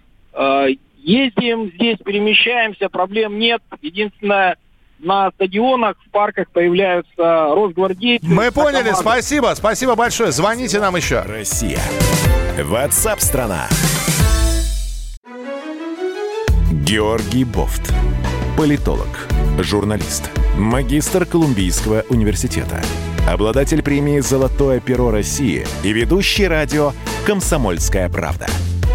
Ездим 1.04 1.70
здесь, 1.74 1.98
перемещаемся, 2.02 2.88
проблем 2.88 3.38
нет. 3.38 3.60
Единственное, 3.82 4.56
на 4.98 5.30
стадионах, 5.32 5.96
в 6.06 6.10
парках 6.10 6.48
появляются 6.48 7.54
росгвардейцы. 7.54 8.24
Мы 8.24 8.50
поняли, 8.50 8.90
спасибо, 8.98 9.52
спасибо 9.54 9.96
большое. 9.96 10.32
Звоните 10.32 10.80
нам 10.80 10.96
еще. 10.96 11.20
Россия. 11.20 11.78
WhatsApp 12.56 13.20
страна. 13.20 13.68
Георгий 16.72 17.44
Бофт. 17.44 17.92
Политолог, 18.56 19.28
журналист, 19.58 20.30
магистр 20.56 21.26
Колумбийского 21.26 22.04
университета, 22.08 22.80
обладатель 23.28 23.82
премии 23.82 24.20
«Золотое 24.20 24.80
перо 24.80 25.10
России» 25.10 25.66
и 25.82 25.92
ведущий 25.92 26.46
радио 26.46 26.92
«Комсомольская 27.26 28.08
правда» 28.08 28.46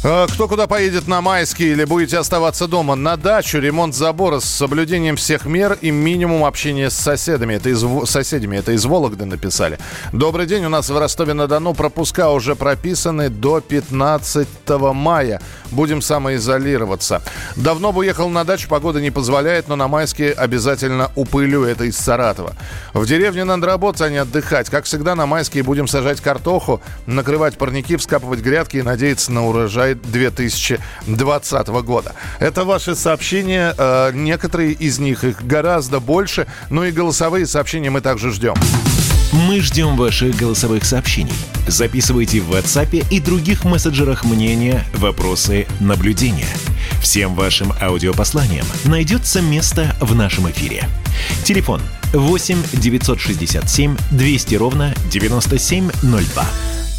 кто 0.00 0.46
куда 0.46 0.68
поедет 0.68 1.08
на 1.08 1.20
майские 1.20 1.72
или 1.72 1.84
будете 1.84 2.18
оставаться 2.18 2.68
дома? 2.68 2.94
На 2.94 3.16
дачу, 3.16 3.58
ремонт 3.58 3.96
забора 3.96 4.38
с 4.38 4.44
соблюдением 4.44 5.16
всех 5.16 5.44
мер 5.44 5.76
и 5.80 5.90
минимум 5.90 6.44
общения 6.44 6.88
с 6.88 6.94
соседями. 6.94 7.54
Это 7.54 7.70
из, 7.70 7.84
соседями. 8.08 8.56
Это 8.56 8.72
из 8.72 8.84
Вологды 8.84 9.24
написали. 9.24 9.76
Добрый 10.12 10.46
день. 10.46 10.64
У 10.64 10.68
нас 10.68 10.88
в 10.88 10.96
Ростове-на-Дону 10.96 11.74
пропуска 11.74 12.30
уже 12.30 12.54
прописаны 12.54 13.28
до 13.28 13.60
15 13.60 14.48
мая. 14.94 15.42
Будем 15.72 16.00
самоизолироваться. 16.00 17.20
Давно 17.56 17.92
бы 17.92 18.00
уехал 18.00 18.28
на 18.28 18.44
дачу, 18.44 18.68
погода 18.68 19.00
не 19.00 19.10
позволяет, 19.10 19.66
но 19.66 19.74
на 19.74 19.88
майские 19.88 20.32
обязательно 20.32 21.10
упылю. 21.16 21.64
Это 21.64 21.84
из 21.84 21.98
Саратова. 21.98 22.54
В 22.94 23.04
деревне 23.04 23.42
надо 23.42 23.66
работать, 23.66 24.02
а 24.02 24.10
не 24.10 24.18
отдыхать. 24.18 24.70
Как 24.70 24.84
всегда, 24.84 25.16
на 25.16 25.26
майские 25.26 25.64
будем 25.64 25.88
сажать 25.88 26.20
картоху, 26.20 26.80
накрывать 27.06 27.58
парники, 27.58 27.96
вскапывать 27.96 28.40
грядки 28.40 28.76
и 28.76 28.82
надеяться 28.82 29.32
на 29.32 29.44
урожай 29.44 29.87
мая 29.88 29.94
2020 29.94 31.68
года. 31.68 32.14
Это 32.38 32.64
ваши 32.64 32.94
сообщения. 32.94 33.74
Э, 33.76 34.10
некоторые 34.12 34.72
из 34.72 34.98
них, 34.98 35.24
их 35.24 35.44
гораздо 35.44 36.00
больше. 36.00 36.46
Но 36.70 36.84
и 36.84 36.92
голосовые 36.92 37.46
сообщения 37.46 37.90
мы 37.90 38.00
также 38.00 38.30
ждем. 38.32 38.54
Мы 39.32 39.60
ждем 39.60 39.96
ваших 39.96 40.36
голосовых 40.36 40.84
сообщений. 40.84 41.34
Записывайте 41.66 42.40
в 42.40 42.50
WhatsApp 42.50 43.06
и 43.10 43.20
других 43.20 43.64
мессенджерах 43.64 44.24
мнения, 44.24 44.84
вопросы, 44.94 45.66
наблюдения. 45.80 46.48
Всем 47.02 47.34
вашим 47.34 47.74
аудиопосланиям 47.80 48.64
найдется 48.84 49.42
место 49.42 49.94
в 50.00 50.14
нашем 50.14 50.50
эфире. 50.50 50.88
Телефон 51.44 51.82
8 52.14 52.56
967 52.72 53.96
200 54.12 54.54
ровно 54.54 54.94
9702. 55.10 56.44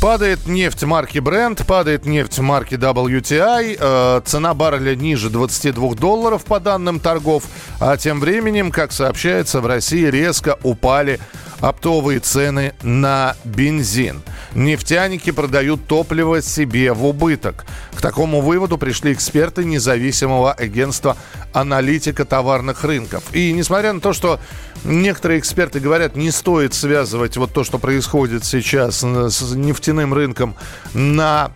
Падает 0.02 0.48
нефть 0.48 0.84
марки 0.84 1.18
Brent, 1.18 1.66
падает 1.66 2.06
нефть 2.06 2.40
марки 2.40 2.76
WTI, 2.76 3.78
э, 3.78 4.22
цена 4.24 4.54
барреля 4.54 4.96
ниже 4.96 5.30
22 5.30 5.96
долларов 5.96 6.46
по 6.46 6.62
данным 6.62 7.02
торгов, 7.02 7.44
а 7.82 7.98
тем 7.98 8.22
временем, 8.22 8.72
как 8.72 8.94
сообщается, 8.94 9.60
в 9.60 9.66
России 9.66 10.06
резко 10.06 10.58
упали 10.64 11.20
оптовые 11.60 12.20
цены 12.20 12.74
на 12.82 13.36
бензин. 13.44 14.22
Нефтяники 14.56 15.32
продают 15.32 15.86
топливо 15.88 16.42
себе 16.42 16.94
в 16.94 17.06
убыток. 17.06 17.66
К 17.96 18.02
такому 18.02 18.42
выводу 18.42 18.78
пришли 18.78 19.14
эксперты 19.14 19.66
независимого 19.66 20.54
агентства 20.54 21.18
аналитика 21.54 22.26
товарных 22.26 22.84
рынков. 22.84 23.24
И 23.34 23.52
несмотря 23.54 23.94
на 23.94 24.00
то, 24.00 24.14
что 24.14 24.40
некоторые 24.84 25.40
эксперты 25.40 25.80
говорят, 25.80 26.16
не 26.16 26.32
стоит 26.32 26.74
связывать 26.74 27.38
вот 27.38 27.54
то, 27.54 27.64
что 27.64 27.80
происходит 27.80 28.46
сейчас 28.46 29.04
с 29.04 29.56
нефтяным 29.56 30.14
рынком 30.14 30.56
на 30.94 31.52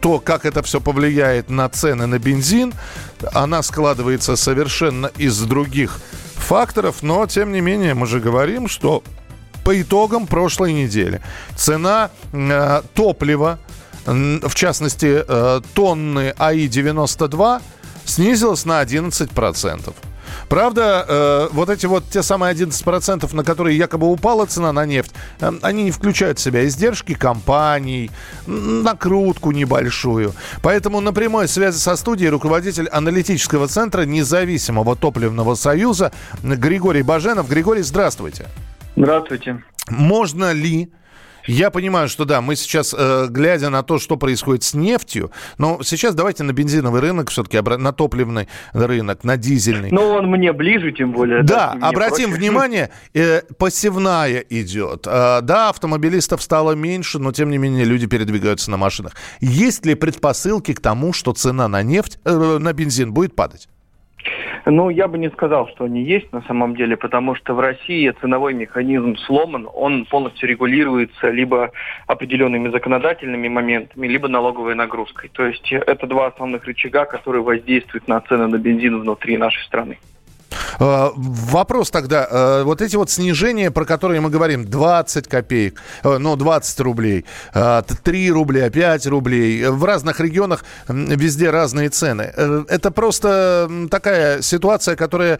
то, 0.00 0.18
как 0.18 0.44
это 0.44 0.62
все 0.62 0.80
повлияет 0.80 1.48
на 1.48 1.68
цены 1.68 2.06
на 2.06 2.18
бензин, 2.18 2.74
она 3.32 3.62
складывается 3.62 4.36
совершенно 4.36 5.06
из 5.16 5.40
других 5.40 5.98
факторов, 6.46 7.02
но 7.02 7.26
тем 7.26 7.52
не 7.52 7.60
менее 7.60 7.94
мы 7.94 8.06
же 8.06 8.20
говорим, 8.20 8.68
что 8.68 9.02
по 9.64 9.80
итогам 9.80 10.26
прошлой 10.26 10.72
недели 10.72 11.20
цена 11.56 12.10
э, 12.32 12.82
топлива, 12.94 13.58
в 14.06 14.54
частности 14.54 15.24
э, 15.26 15.60
тонны 15.74 16.32
АИ-92, 16.38 17.60
снизилась 18.04 18.64
на 18.64 18.80
11%. 18.80 19.94
Правда, 20.48 21.04
э, 21.08 21.48
вот 21.52 21.70
эти 21.70 21.86
вот 21.86 22.04
те 22.10 22.22
самые 22.22 22.50
11%, 22.54 23.34
на 23.34 23.44
которые 23.44 23.76
якобы 23.76 24.06
упала 24.06 24.46
цена 24.46 24.72
на 24.72 24.86
нефть, 24.86 25.12
э, 25.40 25.52
они 25.62 25.84
не 25.84 25.90
включают 25.90 26.38
в 26.38 26.42
себя 26.42 26.66
издержки 26.66 27.14
компаний, 27.14 28.10
накрутку 28.46 29.50
небольшую. 29.50 30.32
Поэтому 30.62 31.00
на 31.00 31.12
прямой 31.12 31.48
связи 31.48 31.78
со 31.78 31.96
студией 31.96 32.30
руководитель 32.30 32.88
аналитического 32.88 33.68
центра 33.68 34.02
независимого 34.02 34.96
топливного 34.96 35.54
союза 35.54 36.12
Григорий 36.42 37.02
Баженов. 37.02 37.48
Григорий, 37.48 37.82
здравствуйте. 37.82 38.46
Здравствуйте. 38.96 39.62
Можно 39.90 40.52
ли 40.52 40.90
я 41.46 41.70
понимаю, 41.70 42.08
что 42.08 42.24
да, 42.24 42.40
мы 42.40 42.56
сейчас, 42.56 42.94
э, 42.96 43.26
глядя 43.28 43.70
на 43.70 43.82
то, 43.82 43.98
что 43.98 44.16
происходит 44.16 44.62
с 44.62 44.74
нефтью, 44.74 45.30
но 45.58 45.80
сейчас 45.82 46.14
давайте 46.14 46.42
на 46.42 46.52
бензиновый 46.52 47.00
рынок 47.00 47.30
все-таки, 47.30 47.60
на 47.60 47.92
топливный 47.92 48.48
рынок, 48.72 49.24
на 49.24 49.36
дизельный. 49.36 49.90
Ну, 49.90 50.02
он 50.02 50.26
мне 50.26 50.52
ближе, 50.52 50.92
тем 50.92 51.12
более. 51.12 51.42
Да, 51.42 51.74
да 51.74 51.88
обратим 51.88 52.30
проще. 52.30 52.40
внимание, 52.40 52.90
э, 53.14 53.42
посевная 53.58 54.44
идет. 54.48 55.06
Э, 55.06 55.40
да, 55.42 55.70
автомобилистов 55.70 56.42
стало 56.42 56.72
меньше, 56.72 57.18
но 57.18 57.32
тем 57.32 57.50
не 57.50 57.58
менее 57.58 57.84
люди 57.84 58.06
передвигаются 58.06 58.70
на 58.70 58.76
машинах. 58.76 59.12
Есть 59.40 59.86
ли 59.86 59.94
предпосылки 59.94 60.72
к 60.74 60.80
тому, 60.80 61.12
что 61.12 61.32
цена 61.32 61.68
на 61.68 61.82
нефть, 61.82 62.18
на 62.24 62.72
бензин 62.72 63.12
будет 63.12 63.34
падать? 63.36 63.68
Ну, 64.64 64.90
я 64.90 65.06
бы 65.08 65.18
не 65.18 65.30
сказал, 65.30 65.68
что 65.68 65.84
они 65.84 66.02
есть 66.02 66.32
на 66.32 66.42
самом 66.42 66.74
деле, 66.74 66.96
потому 66.96 67.34
что 67.34 67.54
в 67.54 67.60
России 67.60 68.12
ценовой 68.20 68.54
механизм 68.54 69.16
сломан, 69.16 69.68
он 69.72 70.06
полностью 70.06 70.48
регулируется 70.48 71.30
либо 71.30 71.70
определенными 72.06 72.68
законодательными 72.70 73.48
моментами, 73.48 74.08
либо 74.08 74.28
налоговой 74.28 74.74
нагрузкой. 74.74 75.30
То 75.32 75.46
есть 75.46 75.70
это 75.72 76.06
два 76.06 76.26
основных 76.26 76.64
рычага, 76.64 77.04
которые 77.04 77.42
воздействуют 77.42 78.08
на 78.08 78.20
цены 78.20 78.46
на 78.48 78.58
бензин 78.58 79.00
внутри 79.00 79.36
нашей 79.36 79.62
страны. 79.64 79.98
Э, 80.78 81.10
вопрос 81.16 81.90
тогда, 81.90 82.26
э, 82.30 82.62
вот 82.64 82.82
эти 82.82 82.96
вот 82.96 83.10
снижения, 83.10 83.70
про 83.70 83.84
которые 83.84 84.20
мы 84.20 84.30
говорим, 84.30 84.64
20 84.64 85.28
копеек, 85.28 85.80
э, 86.02 86.18
ну, 86.18 86.36
20 86.36 86.80
рублей, 86.80 87.24
3 87.52 88.30
рубля, 88.30 88.70
5 88.70 89.06
рублей, 89.06 89.66
в 89.66 89.84
разных 89.84 90.20
регионах 90.20 90.64
везде 90.88 91.50
разные 91.50 91.88
цены. 91.88 92.32
Это 92.68 92.90
просто 92.90 93.70
такая 93.90 94.42
ситуация, 94.42 94.96
которая 94.96 95.38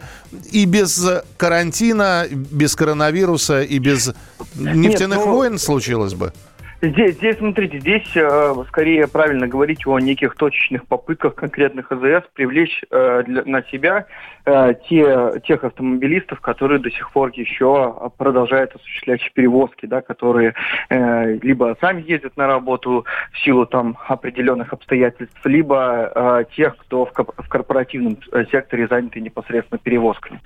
и 0.51 0.65
без 0.65 1.01
карантина, 1.37 2.25
без 2.29 2.75
коронавируса, 2.75 3.61
и 3.61 3.79
без 3.79 4.13
нефтяных 4.55 5.17
Нет, 5.17 5.25
ну... 5.25 5.33
войн 5.33 5.59
случилась 5.59 6.13
бы? 6.13 6.33
Здесь, 6.79 7.15
здесь, 7.15 7.37
смотрите, 7.37 7.79
здесь 7.79 8.07
э, 8.15 8.53
скорее 8.67 9.07
правильно 9.07 9.47
говорить 9.47 9.87
о 9.87 9.97
неких 9.97 10.35
точечных 10.35 10.85
попытках 10.85 11.33
конкретных 11.33 11.91
АЗС 11.91 12.23
привлечь 12.35 12.83
э, 12.91 13.23
для, 13.25 13.43
на 13.45 13.63
себя 13.63 14.05
э, 14.45 14.75
те, 14.87 15.41
тех 15.47 15.63
автомобилистов, 15.63 16.39
которые 16.39 16.79
до 16.79 16.91
сих 16.91 17.11
пор 17.11 17.31
еще 17.33 18.11
продолжают 18.19 18.75
осуществлять 18.75 19.21
перевозки, 19.33 19.87
да, 19.87 20.01
которые 20.01 20.53
э, 20.89 21.33
либо 21.41 21.75
сами 21.81 22.03
ездят 22.03 22.37
на 22.37 22.45
работу 22.45 23.07
в 23.31 23.39
силу 23.39 23.65
там 23.65 23.97
определенных 24.07 24.71
обстоятельств, 24.71 25.43
либо 25.45 26.11
э, 26.13 26.43
тех, 26.55 26.77
кто 26.77 27.05
в, 27.05 27.11
в 27.11 27.49
корпоративном 27.49 28.19
э, 28.31 28.45
секторе 28.51 28.87
заняты 28.87 29.19
непосредственно 29.19 29.79
перевозками. 29.79 30.41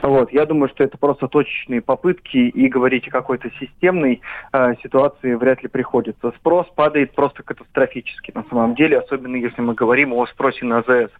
Вот. 0.00 0.32
Я 0.32 0.46
думаю, 0.46 0.70
что 0.70 0.82
это 0.82 0.96
просто 0.96 1.28
точечные 1.28 1.82
попытки, 1.82 2.38
и 2.38 2.68
говорить 2.68 3.06
о 3.08 3.10
какой-то 3.10 3.50
системной 3.60 4.22
э, 4.54 4.74
ситуации 4.82 5.34
вряд 5.34 5.62
ли 5.62 5.68
приходится. 5.74 6.30
Спрос 6.38 6.68
падает 6.76 7.16
просто 7.16 7.42
катастрофически 7.42 8.30
на 8.32 8.44
самом 8.48 8.76
деле, 8.76 9.00
особенно 9.00 9.34
если 9.34 9.60
мы 9.60 9.74
говорим 9.74 10.12
о 10.12 10.24
спросе 10.28 10.64
на 10.64 10.78
АЗС. 10.78 11.10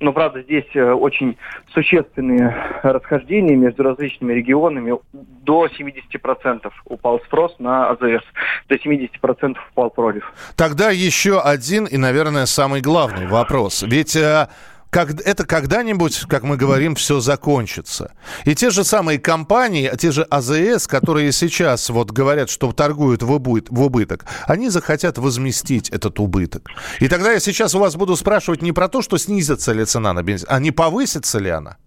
Но, 0.00 0.12
правда, 0.12 0.42
здесь 0.42 0.66
э, 0.74 0.92
очень 0.92 1.38
существенные 1.72 2.54
расхождения 2.82 3.56
между 3.56 3.82
различными 3.82 4.34
регионами. 4.34 4.98
До 5.14 5.66
70% 5.66 6.70
упал 6.84 7.20
спрос 7.20 7.56
на 7.58 7.88
АЗС, 7.88 8.22
до 8.68 8.74
70% 8.74 9.56
упал 9.72 9.88
пролив. 9.88 10.30
Тогда 10.56 10.90
еще 10.90 11.40
один 11.40 11.86
и, 11.86 11.96
наверное, 11.96 12.44
самый 12.44 12.82
главный 12.82 13.26
вопрос. 13.26 13.82
Ведь 13.82 14.14
э, 14.14 14.46
как, 14.92 15.26
это 15.26 15.46
когда-нибудь, 15.46 16.26
как 16.28 16.42
мы 16.42 16.58
говорим, 16.58 16.94
все 16.96 17.18
закончится. 17.18 18.12
И 18.44 18.54
те 18.54 18.68
же 18.68 18.84
самые 18.84 19.18
компании, 19.18 19.90
те 19.98 20.12
же 20.12 20.22
АЗС, 20.24 20.86
которые 20.86 21.32
сейчас 21.32 21.88
вот 21.88 22.10
говорят, 22.10 22.50
что 22.50 22.72
торгуют 22.72 23.22
в, 23.22 23.32
убыт, 23.32 23.68
в 23.70 23.80
убыток, 23.80 24.26
они 24.46 24.68
захотят 24.68 25.16
возместить 25.16 25.88
этот 25.88 26.20
убыток. 26.20 26.68
И 27.00 27.08
тогда 27.08 27.32
я 27.32 27.40
сейчас 27.40 27.74
у 27.74 27.78
вас 27.78 27.96
буду 27.96 28.16
спрашивать 28.16 28.60
не 28.60 28.72
про 28.72 28.88
то, 28.88 29.00
что 29.00 29.16
снизится 29.16 29.72
ли 29.72 29.86
цена 29.86 30.12
на 30.12 30.22
бензин, 30.22 30.46
а 30.50 30.60
не 30.60 30.72
повысится 30.72 31.38
ли 31.38 31.48
она. 31.48 31.78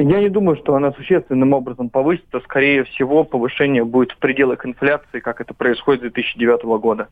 Я 0.00 0.20
не 0.20 0.28
думаю, 0.28 0.56
что 0.56 0.76
она 0.76 0.92
существенным 0.92 1.52
образом 1.52 1.90
повысится. 1.90 2.38
Скорее 2.40 2.84
всего, 2.84 3.24
повышение 3.24 3.84
будет 3.84 4.12
в 4.12 4.18
пределах 4.18 4.64
инфляции, 4.64 5.18
как 5.18 5.40
это 5.40 5.54
происходит 5.54 6.00
с 6.00 6.02
2009 6.02 6.62
года. 6.80 7.08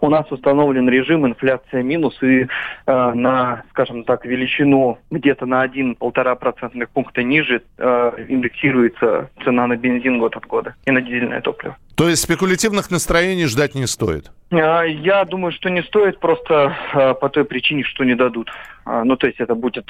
У 0.00 0.08
нас 0.08 0.30
установлен 0.32 0.88
режим 0.88 1.26
инфляция 1.26 1.82
минус, 1.82 2.16
и 2.22 2.42
э, 2.42 2.46
на, 2.86 3.64
скажем 3.70 4.04
так, 4.04 4.24
величину 4.24 4.98
где-то 5.10 5.44
на 5.44 5.66
1-1,5 5.66 6.36
процентных 6.36 6.88
пункта 6.88 7.22
ниже 7.22 7.62
э, 7.76 8.12
индексируется 8.28 9.28
цена 9.44 9.66
на 9.66 9.76
бензин 9.76 10.18
год 10.18 10.34
от 10.36 10.46
года 10.46 10.74
и 10.86 10.90
на 10.90 11.02
дизельное 11.02 11.42
топливо. 11.42 11.76
То 11.94 12.08
есть 12.08 12.22
спекулятивных 12.22 12.90
настроений 12.90 13.46
ждать 13.46 13.74
не 13.74 13.86
стоит? 13.86 14.30
А, 14.52 14.82
я 14.82 15.24
думаю, 15.24 15.52
что 15.52 15.70
не 15.70 15.82
стоит 15.82 16.18
просто 16.18 16.76
а, 16.92 17.14
по 17.14 17.28
той 17.28 17.44
причине, 17.44 17.84
что 17.84 18.04
не 18.04 18.14
дадут. 18.14 18.50
А, 18.84 19.04
ну, 19.04 19.16
то 19.16 19.26
есть 19.26 19.38
это 19.38 19.54
будет 19.54 19.88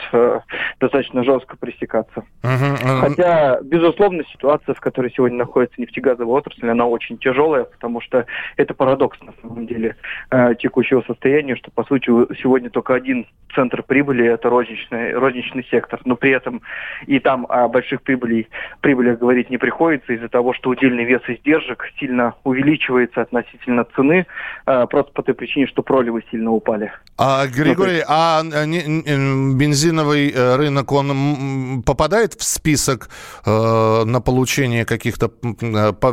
достаточно 0.80 1.25
жестко 1.25 1.57
пресекаться. 1.57 2.25
Uh-huh. 2.42 3.00
Хотя, 3.00 3.61
безусловно, 3.62 4.25
ситуация, 4.33 4.75
в 4.75 4.80
которой 4.80 5.12
сегодня 5.16 5.38
находится 5.38 5.80
нефтегазовая 5.80 6.38
отрасль, 6.38 6.69
она 6.69 6.87
очень 6.87 7.16
тяжелая, 7.16 7.64
потому 7.64 8.00
что 8.00 8.26
это 8.57 8.75
парадокс, 8.75 9.19
на 9.23 9.33
самом 9.40 9.66
деле, 9.66 9.96
текущего 10.59 11.03
состояния, 11.07 11.57
что, 11.57 11.70
по 11.70 11.85
сути, 11.85 12.07
сегодня 12.42 12.68
только 12.68 12.94
один 12.94 13.27
центр 13.55 13.83
прибыли– 13.83 14.27
это 14.27 14.51
розничный, 14.51 15.14
розничный 15.14 15.66
сектор. 15.70 16.01
Но 16.05 16.16
при 16.16 16.33
этом 16.33 16.61
и 17.07 17.18
там 17.20 17.46
о 17.48 17.68
больших 17.68 18.03
прибылей, 18.03 18.48
прибылях 18.81 19.18
говорить 19.18 19.51
не 19.51 19.59
приходится 19.59 20.12
из-за 20.12 20.29
того, 20.29 20.53
что 20.53 20.70
удельный 20.70 21.05
вес 21.05 21.22
издержек 21.27 21.89
сильно 21.98 22.35
увеличивается 22.44 23.22
относительно 23.22 23.85
цены, 23.96 24.26
э, 24.66 24.87
просто 24.87 25.12
по 25.12 25.22
той 25.22 25.35
причине, 25.35 25.66
что 25.66 25.83
проливы 25.83 26.22
сильно 26.31 26.50
упали. 26.50 26.92
А, 27.18 27.46
Григорий, 27.46 28.00
ну, 28.00 28.05
а 28.09 28.42
не, 28.66 29.55
бензиновый 29.55 30.31
э, 30.31 30.57
рынок, 30.57 30.92
он 30.92 31.83
попадает 31.83 32.35
в 32.35 32.42
список 32.44 33.09
э, 33.46 34.05
на 34.05 34.20
получение 34.20 34.85
каких-то 34.85 35.31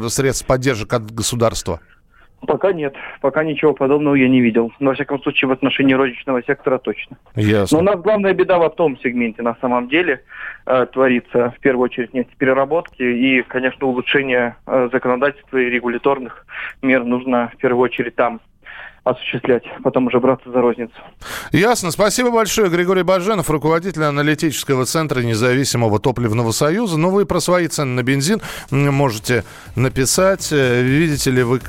средств 0.10 0.46
поддержек 0.46 0.94
от 0.94 1.12
государства? 1.12 1.80
Пока 2.46 2.72
нет. 2.72 2.96
Пока 3.22 3.44
ничего 3.44 3.74
подобного 3.74 4.16
я 4.16 4.30
не 4.30 4.42
видел. 4.42 4.72
Но, 4.80 4.90
во 4.90 4.96
всяком 4.96 5.22
случае, 5.22 5.50
в 5.50 5.52
отношении 5.52 5.94
розничного 5.94 6.44
сектора 6.44 6.78
точно. 6.78 7.18
Ясно. 7.36 7.78
Но 7.78 7.82
у 7.82 7.86
нас 7.86 8.02
главная 8.02 8.34
беда 8.34 8.60
в 8.60 8.70
том 8.76 8.98
сегменте 9.00 9.42
на 9.42 9.56
самом 9.56 9.90
деле 9.90 10.24
э, 10.66 10.86
творится, 10.92 11.54
в 11.58 11.60
первую 11.60 11.86
очередь, 11.86 12.14
нефтепереработки. 12.14 13.02
И, 13.02 13.42
конечно, 13.42 13.88
улучшение 13.88 14.56
э, 14.68 14.90
законодательства 14.92 15.58
и 15.58 15.70
регуляторных 15.70 16.46
мер 16.82 17.04
нужно 17.04 17.52
в 17.54 17.58
первую 17.58 17.84
очередь 17.84 18.16
там 18.16 18.40
осуществлять, 19.10 19.64
потом 19.84 20.08
уже 20.08 20.20
браться 20.20 20.52
за 20.52 20.62
розницу. 20.62 20.94
Ясно. 21.52 21.92
Спасибо 21.92 22.32
большое. 22.32 22.70
Григорий 22.70 23.04
Баженов, 23.04 23.50
руководитель 23.50 24.04
аналитического 24.04 24.86
центра 24.86 25.22
независимого 25.22 26.00
топливного 26.00 26.52
союза. 26.52 26.98
Ну, 26.98 27.10
вы 27.10 27.26
про 27.26 27.40
свои 27.40 27.68
цены 27.68 27.92
на 27.94 28.04
бензин 28.04 28.42
можете 28.72 29.44
написать. 29.76 30.50
Э, 30.52 30.82
видите 30.82 31.32
ли, 31.32 31.44
вы 31.44 31.62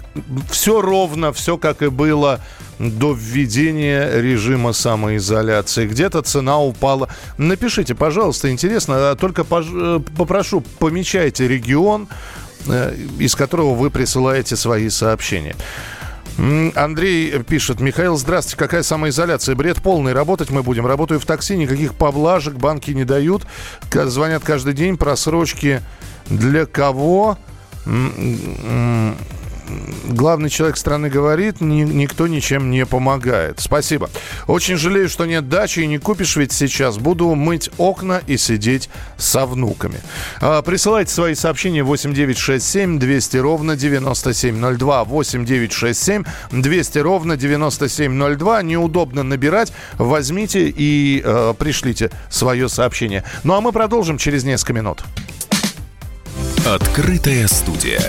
все 0.51 0.81
ровно, 0.81 1.33
все 1.33 1.57
как 1.57 1.83
и 1.83 1.89
было 1.89 2.41
до 2.79 3.13
введения 3.13 4.21
режима 4.21 4.73
самоизоляции. 4.73 5.87
Где-то 5.87 6.23
цена 6.23 6.61
упала. 6.61 7.09
Напишите, 7.37 7.95
пожалуйста, 7.95 8.51
интересно. 8.51 9.11
А 9.11 9.17
только 9.17 9.45
э, 9.51 10.01
попрошу, 10.17 10.63
помечайте 10.79 11.49
регион, 11.49 12.09
э, 12.69 12.95
из 13.19 13.35
которого 13.35 13.75
вы 13.75 13.91
присылаете 13.91 14.57
свои 14.57 14.89
сообщения. 14.89 15.57
Андрей 16.39 17.43
пишет, 17.43 17.81
Михаил, 17.81 18.17
здравствуйте, 18.17 18.57
какая 18.57 18.85
самоизоляция? 18.85 19.57
Бред 19.57 19.83
полный, 19.83 20.13
работать 20.13 20.51
мы 20.51 20.63
будем. 20.63 20.87
Работаю 20.87 21.19
в 21.19 21.27
такси, 21.27 21.57
никаких 21.57 21.95
поблажек 21.95 22.55
банки 22.55 22.93
не 22.93 23.05
дают. 23.05 23.45
Звонят 23.93 24.45
каждый 24.45 24.73
день, 24.73 24.97
просрочки 24.97 25.83
для 26.31 26.65
кого? 26.67 27.37
Главный 30.09 30.51
человек 30.51 30.77
страны 30.77 31.09
говорит, 31.09 31.61
ни, 31.61 31.83
никто 31.83 32.27
ничем 32.27 32.71
не 32.71 32.87
помогает. 32.87 33.61
Спасибо. 33.61 34.11
Очень 34.47 34.77
жалею, 34.77 35.09
что 35.09 35.27
нет 35.27 35.49
дачи 35.49 35.81
и 35.81 35.87
не 35.87 35.99
купишь 35.99 36.37
ведь 36.37 36.53
сейчас. 36.53 36.99
Буду 36.99 37.35
мыть 37.35 37.71
окна 37.79 38.23
и 38.27 38.37
сидеть 38.37 38.89
со 39.17 39.47
внуками. 39.47 40.01
А, 40.41 40.63
присылайте 40.63 41.13
свои 41.13 41.35
сообщения 41.35 41.83
8967 41.83 42.99
200 42.99 43.37
ровно 43.39 43.77
9702. 43.77 45.05
8967 45.05 46.25
200 46.51 46.99
ровно 46.99 47.37
9702. 47.37 48.63
Неудобно 48.63 49.23
набирать. 49.23 49.73
Возьмите 49.99 50.69
и 50.69 51.23
э, 51.25 51.55
пришлите 51.59 52.11
свое 52.31 52.69
сообщение. 52.69 53.25
Ну 53.45 53.55
а 53.55 53.61
мы 53.61 53.73
продолжим 53.73 54.19
через 54.19 54.45
несколько 54.45 54.73
минут. 54.73 55.05
Открытая 56.67 57.47
студия. 57.47 58.03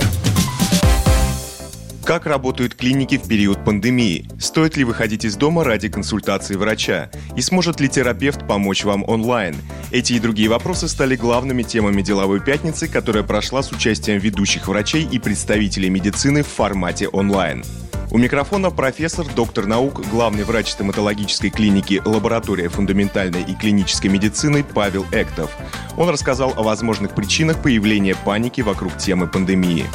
Как 2.09 2.25
работают 2.25 2.73
клиники 2.73 3.19
в 3.19 3.27
период 3.27 3.63
пандемии? 3.63 4.27
Стоит 4.39 4.75
ли 4.77 4.83
выходить 4.83 5.25
из 5.25 5.35
дома 5.35 5.63
ради 5.63 5.89
консультации 5.89 6.55
врача? 6.55 7.11
И 7.37 7.41
сможет 7.41 7.79
ли 7.79 7.87
терапевт 7.87 8.47
помочь 8.47 8.83
вам 8.83 9.07
онлайн? 9.07 9.55
Эти 9.91 10.13
и 10.13 10.19
другие 10.19 10.49
вопросы 10.49 10.87
стали 10.87 11.15
главными 11.15 11.61
темами 11.61 12.01
деловой 12.01 12.39
пятницы, 12.39 12.87
которая 12.87 13.21
прошла 13.21 13.61
с 13.61 13.71
участием 13.71 14.17
ведущих 14.17 14.67
врачей 14.67 15.03
и 15.03 15.19
представителей 15.19 15.91
медицины 15.91 16.41
в 16.41 16.47
формате 16.47 17.07
онлайн. 17.09 17.63
У 18.09 18.17
микрофона 18.17 18.71
профессор, 18.71 19.27
доктор 19.35 19.67
наук, 19.67 20.01
главный 20.09 20.45
врач 20.45 20.71
стоматологической 20.71 21.51
клиники 21.51 22.01
«Лаборатория 22.03 22.69
фундаментальной 22.69 23.43
и 23.43 23.53
клинической 23.53 24.09
медицины» 24.09 24.63
Павел 24.63 25.05
Эктов. 25.11 25.51
Он 25.95 26.09
рассказал 26.09 26.55
о 26.57 26.63
возможных 26.63 27.13
причинах 27.13 27.61
появления 27.61 28.15
паники 28.15 28.61
вокруг 28.61 28.97
темы 28.97 29.27
пандемии. 29.27 29.85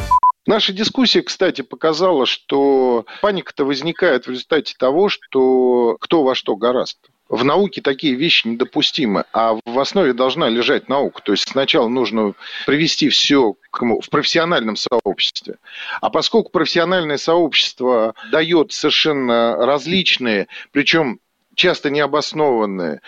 Наша 0.47 0.73
дискуссия, 0.75 1.23
кстати, 1.23 1.63
показала, 1.63 2.27
что 2.27 3.07
паника-то 3.23 3.65
возникает 3.65 4.27
в 4.27 4.31
результате 4.31 4.75
того, 4.79 5.09
что 5.09 5.97
кто 6.01 6.23
во 6.23 6.35
что 6.35 6.55
гораст. 6.55 6.99
в 7.29 7.45
науке 7.45 7.81
такие 7.81 8.15
вещи 8.15 8.47
недопустимы, 8.47 9.25
а 9.33 9.59
в 9.65 9.79
основе 9.79 10.13
должна 10.13 10.49
лежать 10.49 10.89
наука. 10.89 11.23
То 11.23 11.33
есть 11.33 11.49
сначала 11.49 11.89
нужно 11.89 12.35
привести 12.67 13.09
все 13.09 13.55
в 13.73 14.11
профессиональном 14.11 14.77
сообществе. 14.77 15.57
А 16.01 16.11
поскольку 16.11 16.51
профессиональное 16.51 17.17
сообщество 17.17 18.15
дает 18.31 18.73
совершенно 18.73 19.57
различные, 19.57 20.49
причем 20.73 21.19
часто 21.55 21.91
необоснованные, 21.91 23.01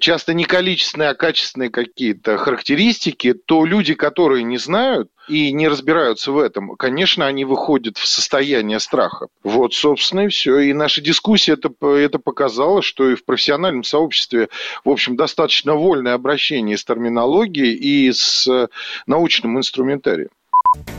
часто 0.00 0.34
не 0.34 0.44
количественные, 0.44 1.10
а 1.10 1.14
качественные 1.14 1.70
какие-то 1.70 2.36
характеристики, 2.36 3.32
то 3.34 3.64
люди, 3.64 3.94
которые 3.94 4.44
не 4.44 4.58
знают 4.58 5.10
и 5.28 5.52
не 5.52 5.68
разбираются 5.68 6.32
в 6.32 6.38
этом, 6.38 6.76
конечно, 6.76 7.26
они 7.26 7.44
выходят 7.44 7.96
в 7.96 8.06
состояние 8.06 8.80
страха. 8.80 9.28
Вот, 9.44 9.74
собственно, 9.74 10.22
и 10.26 10.28
все. 10.28 10.58
И 10.58 10.72
наша 10.72 11.00
дискуссия 11.00 11.52
это, 11.52 11.70
это 11.86 12.18
показала, 12.18 12.82
что 12.82 13.08
и 13.10 13.14
в 13.14 13.24
профессиональном 13.24 13.84
сообществе, 13.84 14.48
в 14.84 14.90
общем, 14.90 15.16
достаточно 15.16 15.74
вольное 15.74 16.14
обращение 16.14 16.76
с 16.76 16.84
терминологией 16.84 17.74
и 17.74 18.12
с 18.12 18.68
научным 19.06 19.58
инструментарием. 19.58 20.30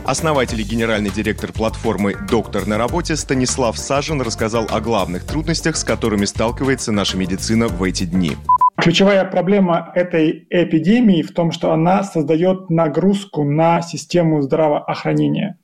Основатель 0.06 0.60
и 0.60 0.64
генеральный 0.64 1.12
директор 1.12 1.52
платформы 1.54 2.16
«Доктор 2.30 2.68
на 2.68 2.78
работе» 2.78 3.16
Станислав 3.16 3.78
Сажин 3.78 4.22
рассказал 4.22 4.68
о 4.70 4.82
главных 4.82 5.26
трудностях, 5.26 5.78
с 5.78 5.84
которыми 5.84 6.26
сталкивается 6.26 6.92
наша 6.92 7.18
медицина 7.18 7.68
в 7.68 7.84
эти 7.84 8.06
дни. 8.06 8.34
Ключевая 8.78 9.24
проблема 9.26 9.92
этой 9.94 10.48
эпидемии 10.50 11.22
в 11.22 11.32
том, 11.34 11.52
что 11.52 11.72
она 11.72 12.04
создает 12.04 12.70
нагрузку 12.70 13.44
на 13.44 13.82
систему 13.82 14.42
здравоохранения. 14.42 15.58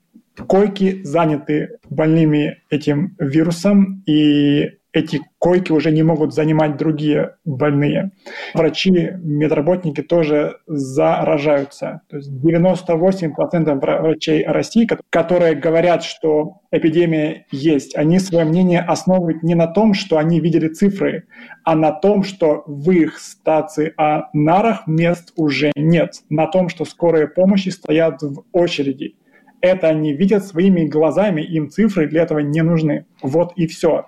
Койки 0.46 1.02
заняты 1.04 1.80
больными 1.90 2.58
этим 2.70 3.16
вирусом, 3.18 4.04
и 4.06 4.77
эти 4.98 5.22
койки 5.38 5.72
уже 5.72 5.92
не 5.92 6.04
могут 6.04 6.34
занимать 6.34 6.78
другие 6.78 7.36
больные. 7.46 8.12
Врачи, 8.54 9.12
медработники 9.22 10.02
тоже 10.02 10.58
заражаются. 10.66 12.02
То 12.10 12.18
есть 12.18 12.32
98% 12.32 13.80
врачей 13.80 14.46
России, 14.46 14.88
которые 15.10 15.54
говорят, 15.54 16.04
что 16.04 16.62
эпидемия 16.72 17.46
есть, 17.52 17.96
они 17.96 18.20
свое 18.20 18.46
мнение 18.46 18.82
основывают 18.82 19.44
не 19.44 19.56
на 19.56 19.68
том, 19.68 19.94
что 19.94 20.18
они 20.18 20.40
видели 20.40 20.68
цифры, 20.68 21.28
а 21.64 21.76
на 21.76 21.92
том, 21.92 22.24
что 22.24 22.64
в 22.66 22.90
их 22.92 23.20
стационарах 23.20 24.88
мест 24.88 25.32
уже 25.36 25.72
нет, 25.76 26.24
на 26.30 26.48
том, 26.48 26.70
что 26.70 26.86
скорые 26.86 27.28
помощи 27.28 27.70
стоят 27.70 28.22
в 28.22 28.44
очереди. 28.52 29.16
Это 29.62 29.88
они 29.88 30.14
видят 30.14 30.46
своими 30.46 30.86
глазами, 30.86 31.42
им 31.42 31.70
цифры 31.70 32.08
для 32.08 32.24
этого 32.24 32.40
не 32.40 32.62
нужны. 32.62 33.06
Вот 33.22 33.54
и 33.56 33.66
все. 33.68 34.06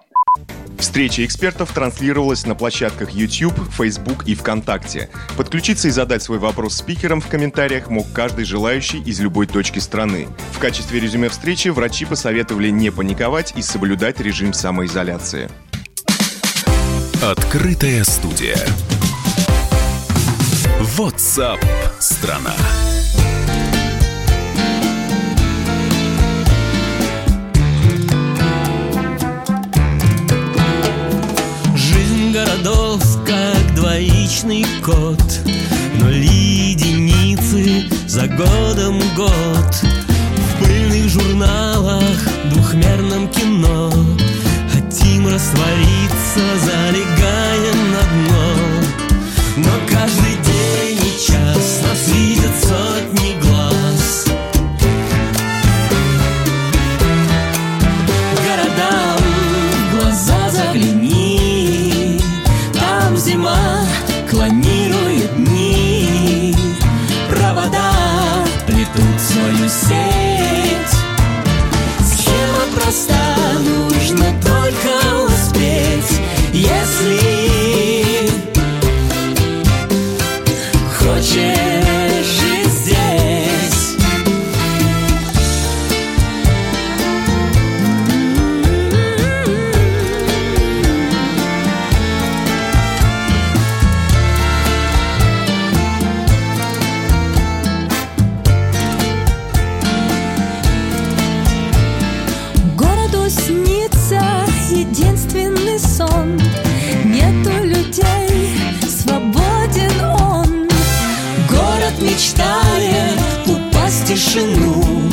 Встреча 0.80 1.26
экспертов 1.26 1.72
транслировалась 1.74 2.46
на 2.46 2.56
площадках 2.56 3.12
YouTube, 3.12 3.60
Facebook 3.72 4.26
и 4.26 4.34
ВКонтакте. 4.34 5.10
Подключиться 5.38 5.90
и 5.90 5.92
задать 5.92 6.24
свой 6.24 6.40
вопрос 6.40 6.78
спикерам 6.78 7.20
в 7.20 7.28
комментариях 7.28 7.90
мог 7.90 8.08
каждый 8.14 8.46
желающий 8.46 9.00
из 9.02 9.20
любой 9.20 9.46
точки 9.46 9.80
страны. 9.80 10.28
В 10.54 10.60
качестве 10.60 11.00
резюме 11.00 11.30
встречи 11.30 11.68
врачи 11.68 12.06
посоветовали 12.06 12.70
не 12.70 12.92
паниковать 12.92 13.54
и 13.58 13.62
соблюдать 13.62 14.20
режим 14.22 14.54
самоизоляции. 14.54 15.50
Открытая 17.22 18.06
студия. 18.06 18.58
WhatsApp 20.98 21.60
страна. 22.00 22.56
Городов, 32.60 33.02
как 33.26 33.76
двоичный 33.76 34.66
код 34.84 35.22
Нули 35.96 36.28
единицы 36.72 37.90
за 38.08 38.28
годом 38.28 39.00
год. 39.16 39.32
В 39.34 40.64
пыльных 40.64 41.10
журналах, 41.10 42.18
двухмерном 42.46 43.28
кино. 43.30 43.92
Хотим 44.74 45.28
раствориться, 45.28 46.44
залегая 46.66 47.74
на 47.92 48.02
дно 48.14 48.29
тишину 114.40 115.12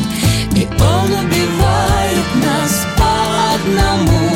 И 0.54 0.66
он 0.80 1.12
убивает 1.12 2.34
нас 2.36 2.86
по 2.96 3.54
одному 3.54 4.30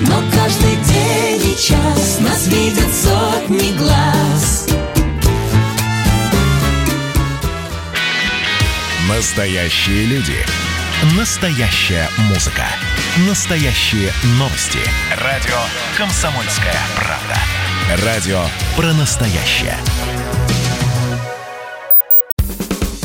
Но 0.00 0.22
каждый 0.34 0.76
день 0.76 1.52
и 1.52 1.56
час 1.58 2.18
нас 2.20 2.46
видят 2.46 2.88
сотни 2.94 3.76
глаз 3.76 4.66
Настоящие 9.08 10.06
люди. 10.06 10.36
Настоящая 11.18 12.08
музыка. 12.30 12.64
Настоящие 13.28 14.12
новости. 14.38 14.78
Радио 15.20 15.58
«Комсомольская 15.98 16.76
правда». 16.96 17.36
Радио 18.06 18.42
про 18.76 18.92
настоящее. 18.94 19.76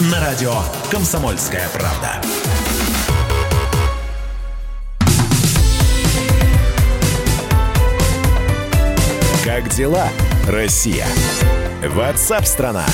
На 0.00 0.20
радио 0.20 0.54
«Комсомольская 0.92 1.68
правда». 1.70 2.20
Как 9.44 9.68
дела, 9.70 10.08
Россия? 10.46 11.04
Ватсап-страна! 11.86 12.84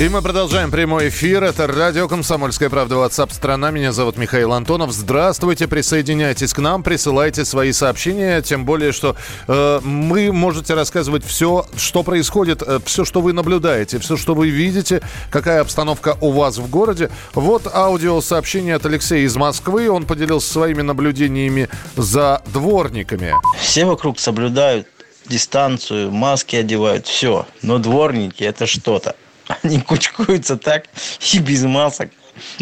И 0.00 0.08
мы 0.08 0.20
продолжаем 0.20 0.72
прямой 0.72 1.10
эфир. 1.10 1.44
Это 1.44 1.68
радио 1.68 2.08
«Комсомольская 2.08 2.68
правда». 2.68 2.96
WhatsApp 2.96 3.32
страна. 3.32 3.70
Меня 3.70 3.92
зовут 3.92 4.16
Михаил 4.16 4.52
Антонов. 4.52 4.90
Здравствуйте, 4.90 5.68
присоединяйтесь 5.68 6.52
к 6.52 6.58
нам, 6.58 6.82
присылайте 6.82 7.44
свои 7.44 7.70
сообщения. 7.70 8.42
Тем 8.42 8.64
более, 8.64 8.90
что 8.90 9.14
э, 9.46 9.80
мы 9.84 10.32
можете 10.32 10.74
рассказывать 10.74 11.24
все, 11.24 11.66
что 11.76 12.02
происходит, 12.02 12.62
э, 12.62 12.80
все, 12.84 13.04
что 13.04 13.20
вы 13.20 13.32
наблюдаете, 13.32 14.00
все, 14.00 14.16
что 14.16 14.34
вы 14.34 14.48
видите, 14.48 15.02
какая 15.30 15.60
обстановка 15.60 16.16
у 16.20 16.32
вас 16.32 16.58
в 16.58 16.68
городе. 16.68 17.10
Вот 17.34 17.68
аудиосообщение 17.72 18.74
от 18.74 18.86
Алексея 18.86 19.24
из 19.24 19.36
Москвы. 19.36 19.88
Он 19.88 20.04
поделился 20.04 20.50
своими 20.50 20.82
наблюдениями 20.82 21.68
за 21.94 22.42
дворниками. 22.46 23.34
Все 23.60 23.84
вокруг 23.84 24.18
соблюдают 24.18 24.88
дистанцию, 25.30 26.10
маски 26.10 26.56
одевают, 26.56 27.06
все. 27.06 27.46
Но 27.62 27.78
дворники 27.78 28.44
это 28.44 28.66
что-то. 28.66 29.16
Они 29.62 29.80
кучкуются 29.80 30.56
так 30.56 30.86
и 31.32 31.38
без 31.38 31.62
масок. 31.62 32.10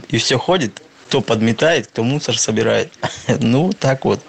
И 0.09 0.19
все 0.19 0.39
ходит, 0.39 0.83
кто 1.09 1.21
подметает, 1.21 1.89
кто 1.89 2.05
мусор 2.05 2.39
собирает. 2.39 2.93
Ну, 3.41 3.73
так 3.73 4.05
вот. 4.05 4.21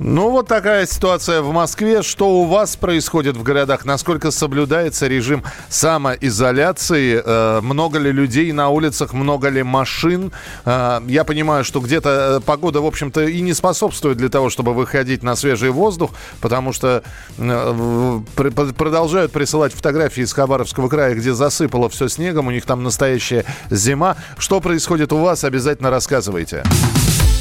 Ну, 0.00 0.30
вот 0.30 0.48
такая 0.48 0.86
ситуация 0.86 1.40
в 1.40 1.52
Москве. 1.52 2.02
Что 2.02 2.28
у 2.28 2.46
вас 2.46 2.74
происходит 2.74 3.36
в 3.36 3.44
городах? 3.44 3.84
Насколько 3.84 4.32
соблюдается 4.32 5.06
режим 5.06 5.44
самоизоляции? 5.68 7.22
Э, 7.24 7.60
много 7.60 8.00
ли 8.00 8.10
людей 8.10 8.50
на 8.50 8.70
улицах? 8.70 9.12
Много 9.12 9.50
ли 9.50 9.62
машин? 9.62 10.32
Э, 10.64 11.00
я 11.06 11.22
понимаю, 11.22 11.62
что 11.62 11.78
где-то 11.78 12.38
э, 12.38 12.44
погода, 12.44 12.80
в 12.80 12.86
общем-то, 12.86 13.22
и 13.22 13.40
не 13.40 13.54
способствует 13.54 14.16
для 14.16 14.28
того, 14.28 14.50
чтобы 14.50 14.74
выходить 14.74 15.22
на 15.22 15.36
свежий 15.36 15.70
воздух, 15.70 16.10
потому 16.40 16.72
что 16.72 17.04
пр- 17.36 18.72
продолжают 18.72 19.30
присылать 19.30 19.72
фотографии 19.72 20.24
из 20.24 20.32
Хабаровского 20.32 20.88
края, 20.88 21.14
где 21.14 21.32
засыпало 21.34 21.88
все 21.88 22.08
снегом, 22.08 22.48
у 22.48 22.50
них 22.50 22.66
там 22.66 22.82
настоящая 22.82 23.44
зима. 23.70 24.16
Что 24.38 24.60
происходит 24.60 25.12
у 25.12 25.18
вас? 25.18 25.44
Обязательно 25.44 25.90
рассказывайте. 25.90 26.64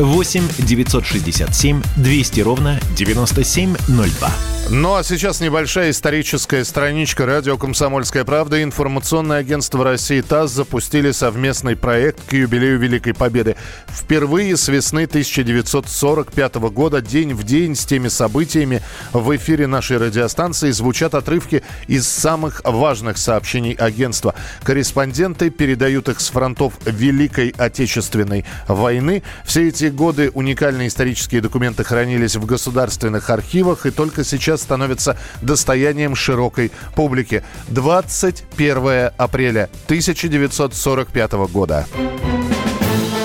8 0.00 0.48
967 0.58 1.82
200 1.96 2.40
ровно 2.40 2.80
9702. 2.96 4.30
Ну 4.72 4.94
а 4.94 5.02
сейчас 5.02 5.40
небольшая 5.40 5.90
историческая 5.90 6.64
страничка 6.64 7.26
радио 7.26 7.56
«Комсомольская 7.56 8.24
правда» 8.24 8.58
и 8.58 8.62
информационное 8.62 9.38
агентство 9.38 9.82
России 9.82 10.20
ТАСС 10.20 10.52
запустили 10.52 11.10
совместный 11.10 11.74
проект 11.74 12.24
к 12.24 12.34
юбилею 12.34 12.78
Великой 12.78 13.12
Победы. 13.12 13.56
Впервые 13.88 14.56
с 14.56 14.68
весны 14.68 15.06
1945 15.06 16.54
года 16.70 17.00
день 17.00 17.34
в 17.34 17.42
день 17.42 17.74
с 17.74 17.84
теми 17.84 18.06
событиями 18.06 18.80
в 19.12 19.34
эфире 19.34 19.66
нашей 19.66 19.96
радиостанции 19.96 20.70
звучат 20.70 21.16
отрывки 21.16 21.64
из 21.88 22.06
самых 22.06 22.62
важных 22.64 23.18
сообщений 23.18 23.72
агентства. 23.72 24.36
Корреспонденты 24.62 25.50
передают 25.50 26.08
их 26.08 26.20
с 26.20 26.28
фронтов 26.28 26.74
Великой 26.86 27.52
Отечественной 27.58 28.44
войны. 28.68 29.24
Все 29.44 29.66
эти 29.66 29.89
годы 29.90 30.30
уникальные 30.30 30.88
исторические 30.88 31.40
документы 31.40 31.84
хранились 31.84 32.36
в 32.36 32.46
государственных 32.46 33.30
архивах 33.30 33.86
и 33.86 33.90
только 33.90 34.24
сейчас 34.24 34.62
становятся 34.62 35.18
достоянием 35.42 36.14
широкой 36.14 36.72
публики. 36.94 37.44
21 37.68 39.10
апреля 39.16 39.68
1945 39.86 41.32
года. 41.52 41.86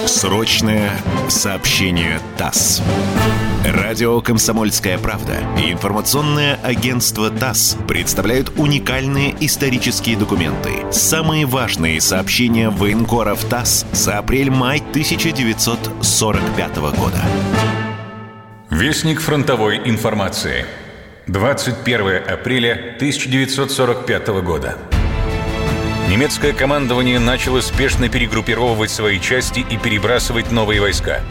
Срочное 0.05 0.91
сообщение 1.29 2.19
ТАСС. 2.37 2.83
Радио 3.65 4.21
«Комсомольская 4.21 4.99
правда» 4.99 5.39
и 5.57 5.71
информационное 5.71 6.59
агентство 6.61 7.31
ТАСС 7.31 7.75
представляют 7.87 8.51
уникальные 8.55 9.35
исторические 9.39 10.15
документы. 10.15 10.85
Самые 10.91 11.47
важные 11.47 11.99
сообщения 12.01 12.69
военкоров 12.69 13.43
ТАСС 13.45 13.87
за 13.93 14.19
апрель-май 14.19 14.77
1945 14.77 16.75
года. 16.77 17.23
Вестник 18.69 19.19
фронтовой 19.19 19.81
информации. 19.89 20.67
21 21.25 22.17
апреля 22.31 22.93
1945 22.99 24.27
года. 24.43 24.77
Немецкое 26.07 26.53
командование 26.53 27.17
начало 27.17 27.61
спешно 27.61 28.09
перегруппировывать 28.09 28.91
свои 28.91 29.19
части 29.19 29.65
и 29.67 29.75
перебрасывать 29.75 30.51
новые 30.51 30.79
войска. 30.79 31.21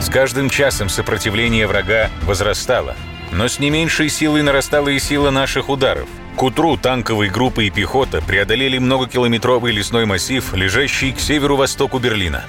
С 0.00 0.08
каждым 0.08 0.50
часом 0.50 0.88
сопротивление 0.88 1.68
врага 1.68 2.10
возрастало, 2.22 2.96
но 3.30 3.46
с 3.46 3.60
не 3.60 3.70
меньшей 3.70 4.08
силой 4.08 4.42
нарастала 4.42 4.88
и 4.88 4.98
сила 4.98 5.30
наших 5.30 5.68
ударов. 5.68 6.08
К 6.34 6.42
утру 6.42 6.76
танковые 6.76 7.30
группы 7.30 7.66
и 7.66 7.70
пехота 7.70 8.20
преодолели 8.20 8.78
многокилометровый 8.78 9.72
лесной 9.72 10.04
массив, 10.04 10.52
лежащий 10.52 11.12
к 11.12 11.20
северу-востоку 11.20 12.00
Берлина. 12.00 12.44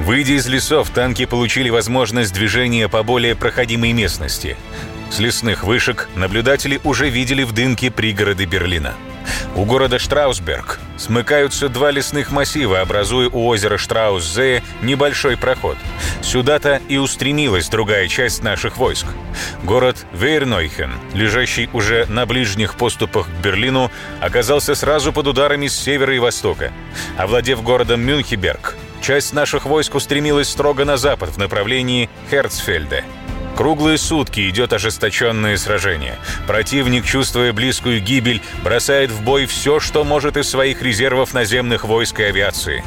Выйдя 0.00 0.34
из 0.34 0.46
лесов, 0.46 0.90
танки 0.90 1.24
получили 1.24 1.70
возможность 1.70 2.34
движения 2.34 2.88
по 2.88 3.02
более 3.02 3.34
проходимой 3.34 3.92
местности. 3.92 4.58
С 5.10 5.18
лесных 5.18 5.64
вышек 5.64 6.10
наблюдатели 6.14 6.78
уже 6.84 7.08
видели 7.08 7.42
в 7.42 7.52
дымке 7.52 7.90
пригороды 7.90 8.44
Берлина. 8.44 8.92
У 9.54 9.64
города 9.64 9.98
Штраусберг 9.98 10.78
смыкаются 10.96 11.68
два 11.68 11.90
лесных 11.90 12.30
массива, 12.30 12.80
образуя 12.80 13.28
у 13.28 13.46
озера 13.46 13.78
Штраусзее 13.78 14.62
небольшой 14.82 15.36
проход. 15.36 15.76
Сюда-то 16.22 16.80
и 16.88 16.96
устремилась 16.96 17.68
другая 17.68 18.08
часть 18.08 18.42
наших 18.42 18.76
войск. 18.76 19.06
Город 19.62 20.06
Вейрнойхен, 20.12 20.92
лежащий 21.14 21.68
уже 21.72 22.06
на 22.08 22.26
ближних 22.26 22.76
поступах 22.76 23.26
к 23.26 23.42
Берлину, 23.42 23.90
оказался 24.20 24.74
сразу 24.74 25.12
под 25.12 25.26
ударами 25.26 25.66
с 25.66 25.78
севера 25.78 26.14
и 26.14 26.18
востока. 26.18 26.72
Овладев 27.16 27.62
городом 27.62 28.00
Мюнхеберг, 28.00 28.74
часть 29.00 29.32
наших 29.32 29.66
войск 29.66 29.94
устремилась 29.94 30.48
строго 30.48 30.84
на 30.84 30.96
запад 30.96 31.30
в 31.30 31.38
направлении 31.38 32.10
Херцфельда. 32.30 33.04
Круглые 33.56 33.96
сутки 33.96 34.50
идет 34.50 34.74
ожесточенное 34.74 35.56
сражение. 35.56 36.18
Противник, 36.46 37.06
чувствуя 37.06 37.54
близкую 37.54 38.02
гибель, 38.02 38.42
бросает 38.62 39.10
в 39.10 39.22
бой 39.22 39.46
все, 39.46 39.80
что 39.80 40.04
может 40.04 40.36
из 40.36 40.50
своих 40.50 40.82
резервов 40.82 41.32
наземных 41.32 41.84
войск 41.84 42.20
и 42.20 42.24
авиации. 42.24 42.84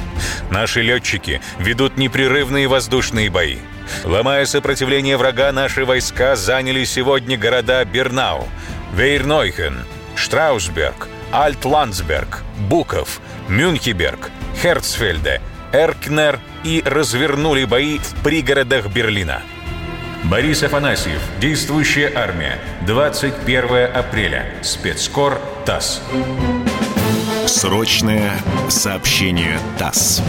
Наши 0.52 0.84
летчики 0.84 1.42
ведут 1.58 1.98
непрерывные 1.98 2.68
воздушные 2.68 3.32
бои. 3.32 3.58
Ломая 4.04 4.46
сопротивление 4.46 5.18
врага, 5.18 5.52
наши 5.52 5.86
войска 5.86 6.36
заняли 6.36 6.84
сегодня 6.84 7.36
города 7.36 7.84
Бернау, 7.84 8.48
Вейрнойхен, 8.94 9.86
Штраусберг, 10.16 11.08
Альтландсберг, 11.32 12.44
Буков, 12.70 13.22
Мюнхеберг, 13.48 14.30
Херцфельде, 14.62 15.42
Эркнер 15.74 16.40
и 16.64 16.84
развернули 16.86 17.66
бои 17.66 17.98
в 17.98 18.24
пригородах 18.24 18.88
Берлина. 18.88 19.42
Борис 20.26 20.64
Афанасьев. 20.64 21.22
Действующая 21.40 22.12
армия. 22.14 22.60
21 22.86 23.86
апреля. 23.94 24.54
Спецкор 24.62 25.42
ТАСС. 25.66 26.02
Срочное 27.48 28.34
сообщение 28.70 29.60
ТАСС. 29.78 30.22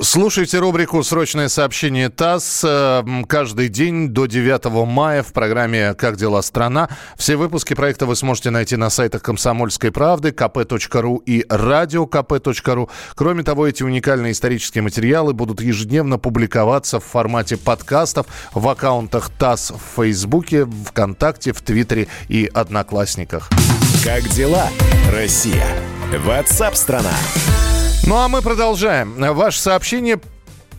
Слушайте 0.00 0.58
рубрику 0.58 1.02
«Срочное 1.02 1.48
сообщение 1.48 2.08
ТАСС» 2.08 2.62
э, 2.64 3.02
каждый 3.26 3.68
день 3.68 4.08
до 4.08 4.26
9 4.26 4.86
мая 4.86 5.22
в 5.22 5.32
программе 5.32 5.94
«Как 5.94 6.16
дела 6.16 6.42
страна». 6.42 6.88
Все 7.16 7.36
выпуски 7.36 7.74
проекта 7.74 8.06
вы 8.06 8.16
сможете 8.16 8.50
найти 8.50 8.76
на 8.76 8.90
сайтах 8.90 9.22
«Комсомольской 9.22 9.90
правды», 9.90 10.30
kp.ru 10.30 11.22
и 11.24 11.44
радиокп.ру. 11.48 12.90
Кроме 13.14 13.42
того, 13.42 13.66
эти 13.66 13.82
уникальные 13.82 14.32
исторические 14.32 14.82
материалы 14.82 15.32
будут 15.32 15.60
ежедневно 15.60 16.18
публиковаться 16.18 17.00
в 17.00 17.04
формате 17.04 17.56
подкастов 17.56 18.26
в 18.54 18.68
аккаунтах 18.68 19.30
ТАСС 19.30 19.72
в 19.72 19.96
Фейсбуке, 19.96 20.66
ВКонтакте, 20.86 21.52
в 21.52 21.60
Твиттере 21.60 22.08
и 22.28 22.50
Одноклассниках. 22.52 23.50
Как 24.04 24.22
дела, 24.28 24.68
Россия? 25.12 25.66
Ватсап-страна! 26.24 27.14
Ну 28.06 28.16
а 28.16 28.28
мы 28.28 28.42
продолжаем. 28.42 29.14
Ваше 29.34 29.60
сообщение 29.60 30.18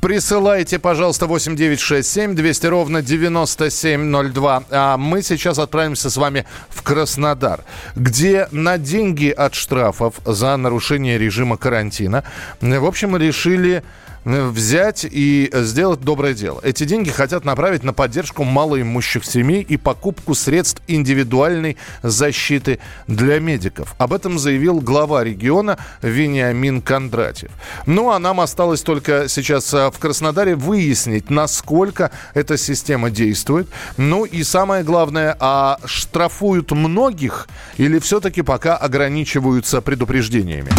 Присылайте, 0.01 0.79
пожалуйста, 0.79 1.27
8967 1.27 2.33
200 2.33 2.67
ровно 2.67 3.01
9702. 3.01 4.63
А 4.71 4.97
мы 4.97 5.21
сейчас 5.21 5.59
отправимся 5.59 6.09
с 6.09 6.15
вами 6.15 6.45
в 6.69 6.83
Краснодар, 6.83 7.65
где 7.95 8.47
на 8.51 8.77
деньги 8.77 9.29
от 9.29 9.55
штрафов 9.55 10.15
за 10.23 10.55
нарушение 10.55 11.17
режима 11.17 11.57
карантина, 11.57 12.23
в 12.61 12.85
общем, 12.85 13.17
решили 13.17 13.83
взять 14.25 15.05
и 15.09 15.49
сделать 15.53 16.01
доброе 16.01 16.33
дело. 16.33 16.59
Эти 16.63 16.83
деньги 16.83 17.09
хотят 17.09 17.45
направить 17.45 17.83
на 17.83 17.93
поддержку 17.93 18.43
малоимущих 18.43 19.25
семей 19.25 19.61
и 19.61 19.77
покупку 19.77 20.35
средств 20.35 20.81
индивидуальной 20.87 21.77
защиты 22.03 22.79
для 23.07 23.39
медиков. 23.39 23.95
Об 23.97 24.13
этом 24.13 24.39
заявил 24.39 24.79
глава 24.79 25.23
региона 25.23 25.77
Вениамин 26.01 26.81
Кондратьев. 26.81 27.51
Ну, 27.85 28.11
а 28.11 28.19
нам 28.19 28.41
осталось 28.41 28.81
только 28.81 29.27
сейчас 29.27 29.73
а, 29.73 29.91
в 29.91 29.99
Краснодаре 29.99 30.55
выяснить, 30.55 31.29
насколько 31.29 32.11
эта 32.33 32.57
система 32.57 33.09
действует. 33.09 33.67
Ну 33.97 34.25
и 34.25 34.43
самое 34.43 34.83
главное, 34.83 35.35
а 35.39 35.79
штрафуют 35.85 36.71
многих 36.71 37.47
или 37.77 37.99
все-таки 37.99 38.41
пока 38.41 38.75
ограничиваются 38.75 39.81
предупреждениями? 39.81 40.69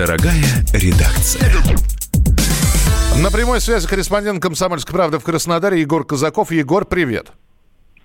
Дорогая 0.00 0.32
редакция. 0.72 1.52
На 3.22 3.30
прямой 3.30 3.60
связи 3.60 3.86
корреспондент 3.86 4.42
«Комсомольской 4.42 4.94
правды» 4.94 5.18
в 5.18 5.24
Краснодаре 5.24 5.78
Егор 5.78 6.06
Казаков. 6.06 6.52
Егор, 6.52 6.86
привет. 6.86 7.32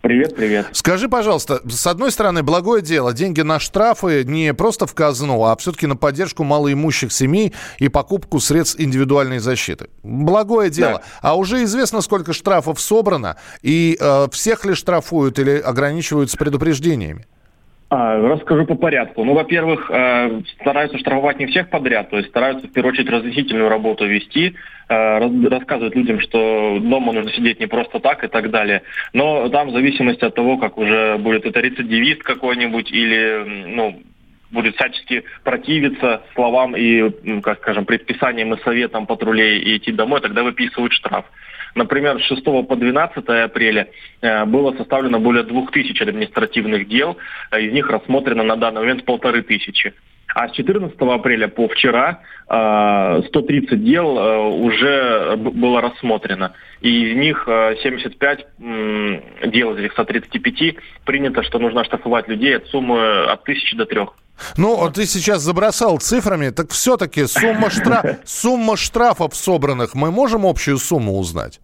Привет, 0.01 0.35
привет. 0.35 0.67
Скажи, 0.73 1.07
пожалуйста, 1.07 1.61
с 1.65 1.87
одной 1.87 2.11
стороны, 2.11 2.43
благое 2.43 2.81
дело, 2.81 3.13
деньги 3.13 3.39
на 3.39 3.61
штрафы 3.61 4.25
не 4.25 4.53
просто 4.53 4.87
в 4.87 4.93
казну, 4.93 5.41
а 5.45 5.55
все-таки 5.55 5.87
на 5.87 5.95
поддержку 5.95 6.43
малоимущих 6.43 7.13
семей 7.13 7.53
и 7.79 7.87
покупку 7.87 8.41
средств 8.41 8.77
индивидуальной 8.77 9.39
защиты. 9.39 9.87
Благое 10.03 10.69
дело. 10.69 10.95
Да. 10.95 11.03
А 11.21 11.37
уже 11.37 11.63
известно, 11.63 12.01
сколько 12.01 12.33
штрафов 12.33 12.81
собрано, 12.81 13.37
и 13.61 13.95
э, 13.97 14.27
всех 14.33 14.65
ли 14.65 14.73
штрафуют 14.73 15.39
или 15.39 15.57
ограничивают 15.59 16.29
с 16.29 16.35
предупреждениями? 16.35 17.25
А, 17.97 18.17
расскажу 18.17 18.65
по 18.65 18.75
порядку. 18.75 19.23
Ну, 19.23 19.33
во-первых, 19.33 19.89
э, 19.89 20.41
стараются 20.59 20.97
штрафовать 20.97 21.39
не 21.39 21.45
всех 21.45 21.69
подряд, 21.69 22.09
то 22.09 22.17
есть 22.17 22.27
стараются 22.27 22.67
в 22.67 22.73
первую 22.73 22.91
очередь 22.91 23.09
разъяснительную 23.09 23.69
работу 23.69 24.05
вести, 24.05 24.53
э, 24.89 25.47
рассказывать 25.47 25.95
людям, 25.95 26.19
что 26.19 26.77
дома 26.81 27.13
нужно 27.13 27.31
сидеть 27.31 27.61
не 27.61 27.67
просто 27.67 28.01
так 28.01 28.25
и 28.25 28.27
так 28.27 28.51
далее. 28.51 28.81
Но 29.13 29.47
там 29.47 29.69
в 29.69 29.71
зависимости 29.71 30.25
от 30.25 30.35
того, 30.35 30.57
как 30.57 30.77
уже 30.77 31.17
будет 31.19 31.45
это 31.45 31.61
рецидивист 31.61 32.21
какой-нибудь 32.21 32.91
или, 32.91 33.63
ну, 33.67 34.01
будет 34.51 34.75
всячески 34.75 35.23
противиться 35.45 36.23
словам 36.33 36.75
и, 36.75 37.39
как 37.41 37.59
скажем, 37.59 37.85
предписаниям 37.85 38.53
и 38.53 38.61
советам 38.63 39.05
патрулей 39.05 39.59
и 39.59 39.77
идти 39.77 39.93
домой, 39.93 40.19
тогда 40.19 40.43
выписывают 40.43 40.91
штраф. 40.91 41.25
Например, 41.75 42.17
с 42.21 42.25
6 42.27 42.43
по 42.43 42.75
12 42.75 43.17
апреля 43.27 43.89
э, 44.21 44.45
было 44.45 44.75
составлено 44.77 45.19
более 45.19 45.43
2000 45.43 46.03
административных 46.03 46.87
дел, 46.87 47.17
э, 47.51 47.61
из 47.61 47.73
них 47.73 47.89
рассмотрено 47.89 48.43
на 48.43 48.55
данный 48.55 48.79
момент 48.79 49.03
полторы 49.03 49.43
тысячи. 49.43 49.93
А 50.33 50.47
с 50.47 50.53
14 50.53 50.95
апреля 50.99 51.47
по 51.47 51.67
вчера 51.67 52.21
130 52.47 53.71
э, 53.71 53.75
дел 53.75 54.17
уже 54.63 55.35
было 55.37 55.81
рассмотрено. 55.81 56.53
И 56.81 57.11
из 57.11 57.15
них 57.17 57.43
75 57.45 58.47
дел 59.47 59.73
из 59.73 59.79
этих 59.79 59.91
135 59.93 60.75
принято, 61.05 61.43
что 61.43 61.59
нужно 61.59 61.83
штрафовать 61.83 62.27
людей 62.27 62.55
от 62.55 62.67
суммы 62.67 63.25
от 63.25 63.41
1000 63.43 63.77
до 63.77 63.85
3. 63.85 63.99
Ну, 64.57 64.89
ты 64.91 65.05
сейчас 65.05 65.41
забросал 65.41 65.99
цифрами, 65.99 66.49
так 66.49 66.71
все-таки 66.71 67.25
сумма, 67.27 67.69
штраф, 67.69 68.05
сумма 68.25 68.77
штрафов 68.77 69.35
собранных, 69.35 69.95
мы 69.95 70.11
можем 70.11 70.45
общую 70.45 70.77
сумму 70.77 71.17
узнать? 71.17 71.59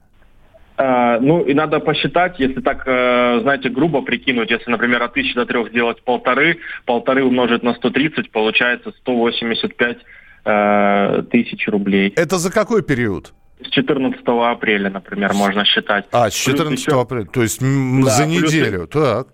Uh, 0.82 1.20
ну, 1.20 1.44
и 1.44 1.54
надо 1.54 1.80
посчитать, 1.80 2.40
если 2.40 2.60
так, 2.60 2.88
uh, 2.88 3.42
знаете, 3.42 3.70
грубо 3.70 4.02
прикинуть, 4.02 4.50
если, 4.50 4.72
например, 4.72 5.04
от 5.04 5.12
1000 5.12 5.36
до 5.36 5.46
3 5.46 5.70
сделать 5.70 6.02
полторы, 6.04 6.58
полторы 6.86 7.24
умножить 7.24 7.62
на 7.62 7.76
130, 7.76 8.32
получается 8.32 8.92
185 9.02 9.98
uh, 10.44 11.22
тысяч 11.24 11.68
рублей. 11.68 12.12
Это 12.16 12.38
за 12.38 12.52
какой 12.52 12.82
период? 12.82 13.32
С 13.64 13.70
14 13.70 14.22
апреля, 14.26 14.90
например, 14.90 15.34
можно 15.34 15.66
считать. 15.66 16.06
А, 16.12 16.32
с 16.32 16.34
14 16.34 16.80
еще... 16.80 17.00
апреля, 17.00 17.26
то 17.26 17.44
есть 17.44 17.60
да, 17.60 18.10
за 18.10 18.26
неделю, 18.26 18.88
плюс... 18.88 19.06
так. 19.06 19.28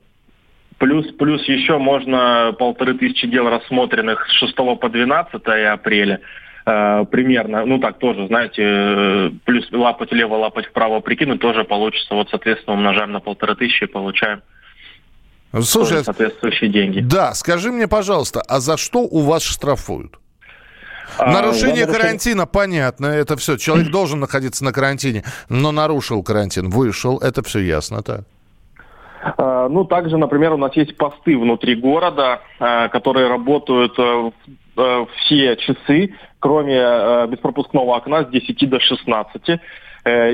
Плюс, 0.80 1.08
плюс 1.14 1.48
еще 1.48 1.78
можно 1.78 2.54
полторы 2.60 2.96
тысячи 2.96 3.26
дел 3.26 3.50
рассмотренных 3.50 4.28
с 4.28 4.32
6 4.34 4.56
по 4.56 4.90
12 4.90 5.42
апреля 5.72 6.20
э, 6.68 7.06
примерно, 7.10 7.66
ну 7.66 7.80
так 7.80 7.98
тоже, 7.98 8.28
знаете, 8.28 8.62
э, 8.62 9.32
плюс 9.46 9.68
лапать 9.72 10.12
влево, 10.12 10.36
лапать 10.36 10.68
вправо 10.68 11.00
прикинуть, 11.00 11.42
тоже 11.42 11.64
получится. 11.64 12.14
Вот, 12.14 12.30
соответственно, 12.30 12.76
умножаем 12.76 13.12
на 13.12 13.20
полторы 13.20 13.56
тысячи 13.56 13.86
и 13.86 13.88
получаем 13.88 14.42
Слушай, 15.62 16.04
соответствующие 16.04 16.70
деньги. 16.70 17.00
Да, 17.00 17.34
скажи 17.34 17.72
мне, 17.72 17.88
пожалуйста, 17.88 18.42
а 18.42 18.60
за 18.60 18.78
что 18.78 19.00
у 19.00 19.22
вас 19.22 19.44
штрафуют? 19.44 20.20
А, 21.18 21.32
Нарушение 21.32 21.86
а, 21.86 21.92
карантина, 21.92 22.46
понятно, 22.46 23.08
это 23.08 23.38
все. 23.38 23.58
Человек 23.58 23.90
должен 23.90 24.20
находиться 24.20 24.64
на 24.64 24.74
карантине, 24.74 25.24
но 25.50 25.72
нарушил 25.72 26.22
карантин, 26.22 26.70
вышел, 26.70 27.18
это 27.20 27.42
все 27.44 27.60
ясно, 27.60 28.04
так? 28.04 28.22
Э, 29.38 29.68
ну, 29.70 29.86
также, 29.86 30.18
например, 30.18 30.54
у 30.54 30.58
нас 30.58 30.76
есть 30.76 30.98
посты 30.98 31.38
внутри 31.38 31.76
города, 31.76 32.42
э, 32.60 32.90
которые 32.90 33.30
работают 33.30 33.98
э, 34.78 35.06
все 35.18 35.56
часы, 35.58 36.16
кроме 36.40 37.28
беспропускного 37.28 37.96
окна 37.96 38.24
с 38.24 38.30
10 38.30 38.70
до 38.70 38.80
16 38.80 39.60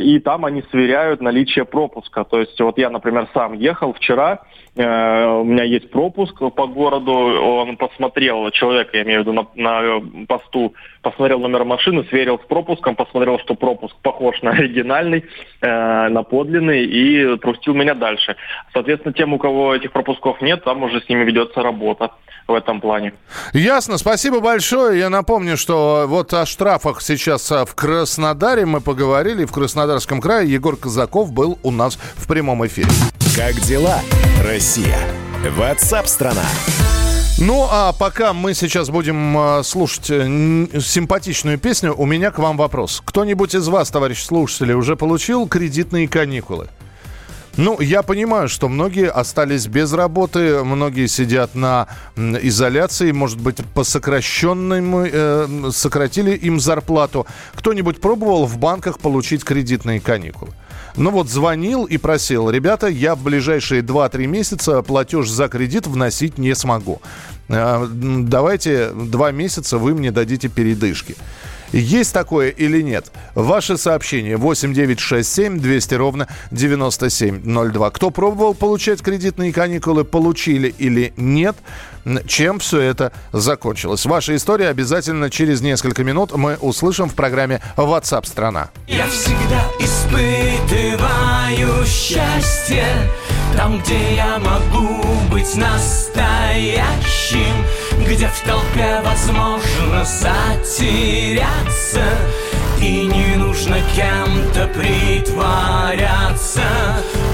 и 0.04 0.20
там 0.20 0.46
они 0.46 0.62
сверяют 0.70 1.20
наличие 1.20 1.66
пропуска. 1.66 2.26
То 2.26 2.42
есть 2.42 2.60
вот 2.60 2.78
я, 2.78 2.92
например, 2.92 3.28
сам 3.34 3.54
ехал 3.54 3.94
вчера, 3.94 4.42
Э, 4.76 5.28
у 5.28 5.44
меня 5.44 5.64
есть 5.64 5.92
пропуск 5.92 6.36
по 6.40 6.68
городу, 6.68 7.12
он 7.12 7.78
посмотрел, 7.78 8.50
человек, 8.52 8.90
я 8.94 9.04
имею 9.04 9.20
в 9.20 9.28
виду, 9.28 9.34
на, 9.34 9.48
на 9.56 10.26
посту, 10.26 10.74
посмотрел 11.04 11.40
номер 11.40 11.66
машины, 11.66 12.06
сверил 12.10 12.40
с 12.40 12.48
пропуском, 12.48 12.96
посмотрел, 12.96 13.38
что 13.40 13.54
пропуск 13.54 13.96
похож 14.02 14.42
на 14.42 14.52
оригинальный, 14.52 15.26
э, 15.62 16.08
на 16.10 16.24
подлинный, 16.24 16.86
и 16.86 17.38
пустил 17.38 17.76
меня 17.76 17.94
дальше. 17.94 18.36
Соответственно, 18.74 19.14
тем, 19.14 19.34
у 19.34 19.38
кого 19.38 19.76
этих 19.76 19.92
пропусков 19.92 20.42
нет, 20.42 20.64
там 20.64 20.82
уже 20.82 21.02
с 21.02 21.10
ними 21.10 21.24
ведется 21.24 21.62
работа 21.62 22.12
в 22.48 22.54
этом 22.54 22.82
плане. 22.82 23.14
Ясно, 23.54 23.98
спасибо 23.98 24.40
большое. 24.40 25.00
Я 25.00 25.10
напомню, 25.10 25.58
что 25.58 26.06
вот 26.08 26.34
о 26.34 26.46
штрафах 26.46 27.02
сейчас 27.02 27.52
а, 27.52 27.66
в 27.66 27.76
Краснодаре 27.76 28.66
мы 28.66 28.82
поговорили, 28.82 29.46
в 29.46 29.52
Краснодарском 29.52 30.20
крае 30.20 30.52
Егор 30.52 30.76
Казаков 30.76 31.32
был 31.32 31.60
у 31.64 31.72
нас 31.72 31.96
в 31.96 32.28
прямом 32.28 32.66
эфире. 32.66 32.90
Как 33.36 33.54
дела, 33.56 34.00
Россия? 34.44 34.98
Ватсап-страна! 35.58 36.46
Ну, 37.40 37.68
а 37.70 37.94
пока 37.94 38.32
мы 38.32 38.54
сейчас 38.54 38.90
будем 38.90 39.38
э, 39.38 39.64
слушать 39.64 40.10
э, 40.10 40.24
симпатичную 40.80 41.58
песню, 41.58 41.94
у 41.98 42.06
меня 42.06 42.32
к 42.32 42.38
вам 42.38 42.58
вопрос. 42.58 43.02
Кто-нибудь 43.04 43.56
из 43.56 43.68
вас, 43.68 43.90
товарищ 43.90 44.24
слушатели, 44.24 44.74
уже 44.74 44.96
получил 44.96 45.48
кредитные 45.48 46.08
каникулы? 46.08 46.68
Ну, 47.58 47.80
я 47.82 48.02
понимаю, 48.02 48.50
что 48.50 48.70
многие 48.70 49.10
остались 49.10 49.68
без 49.68 49.94
работы, 49.94 50.64
многие 50.64 51.08
сидят 51.08 51.54
на 51.56 51.88
изоляции, 52.16 53.12
может 53.12 53.40
быть, 53.40 53.58
по 53.74 53.84
сокращенному, 53.84 55.06
э, 55.06 55.70
сократили 55.72 56.32
им 56.32 56.60
зарплату. 56.60 57.26
Кто-нибудь 57.56 58.00
пробовал 58.00 58.46
в 58.46 58.58
банках 58.58 59.00
получить 59.00 59.44
кредитные 59.44 60.00
каникулы? 60.00 60.52
Ну 60.96 61.10
вот 61.10 61.30
звонил 61.30 61.86
и 61.86 61.98
просил, 61.98 62.50
ребята, 62.50 62.88
я 62.88 63.16
в 63.16 63.24
ближайшие 63.24 63.82
2-3 63.82 64.28
месяца 64.28 64.82
платеж 64.84 65.28
за 65.28 65.48
кредит 65.48 65.88
вносить 65.88 66.38
не 66.38 66.54
смогу. 66.54 67.02
А, 67.50 67.88
давайте 67.90 68.92
два 68.92 69.32
месяца 69.32 69.78
вы 69.78 69.96
мне 69.96 70.12
дадите 70.12 70.50
передышки. 70.50 71.16
Есть 71.74 72.14
такое 72.14 72.50
или 72.50 72.82
нет? 72.82 73.12
Ваше 73.34 73.78
сообщение 73.78 74.38
8967 74.38 75.60
200 75.60 75.94
ровно 75.96 76.28
9702. 76.52 77.92
Кто 77.92 78.12
пробовал 78.12 78.54
получать 78.54 79.02
кредитные 79.02 79.52
каникулы, 79.52 80.06
получили 80.06 80.74
или 80.78 81.14
нет? 81.18 81.56
Чем 82.28 82.60
все 82.60 82.80
это 82.80 83.12
закончилось? 83.32 84.06
Ваша 84.06 84.36
история 84.36 84.70
обязательно 84.70 85.30
через 85.30 85.62
несколько 85.62 86.04
минут 86.04 86.36
мы 86.36 86.56
услышим 86.56 87.10
в 87.10 87.16
программе 87.16 87.62
WhatsApp 87.76 88.28
страна. 88.28 88.70
Я 88.88 89.08
всегда 89.08 89.66
испытываю 89.80 91.86
счастье 91.86 92.86
там, 93.58 93.82
где 93.82 94.16
я 94.16 94.40
могу 94.40 95.02
быть 95.32 95.56
настоящим 95.56 96.84
Где 98.06 98.28
в 98.28 98.40
толпе 98.42 99.02
возможно 99.04 100.06
затеряться 100.06 102.04
И 102.80 103.06
не 103.06 103.36
нужно 103.38 103.78
кем-то 103.96 104.68
притворяться. 104.68 106.64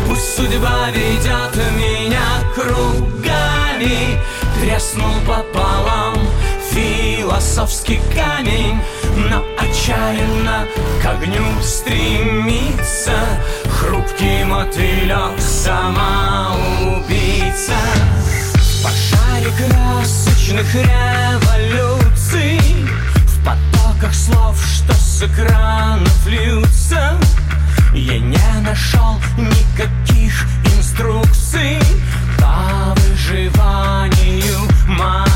Пусть 0.08 0.36
судьба 0.36 0.90
ведет 0.92 1.56
меня 1.76 2.22
кругами 2.54 4.20
Треснул 4.62 5.14
пополам 5.26 6.16
философский 6.72 8.00
камень 8.14 8.80
Но 9.16 9.44
отчаянно 9.58 10.68
к 11.02 11.06
огню 11.06 11.62
стремится 11.62 13.18
Хрупкий 13.70 14.44
мотылек 14.46 15.40
самоубийца 15.40 15.80
В 18.56 18.84
пожаре 18.84 19.52
красочных 20.50 20.76
революций. 20.76 22.60
В 23.28 23.46
потоках 23.46 24.14
слов, 24.14 24.58
что 24.66 24.94
с 24.94 25.24
экранов 25.24 26.28
льются. 26.28 27.18
Я 27.94 28.20
не 28.20 28.38
нашел 28.62 29.20
никаких 29.38 30.46
инструкций 30.78 31.80
По 32.38 32.94
выживанию 32.96 34.60
моей 34.88 35.29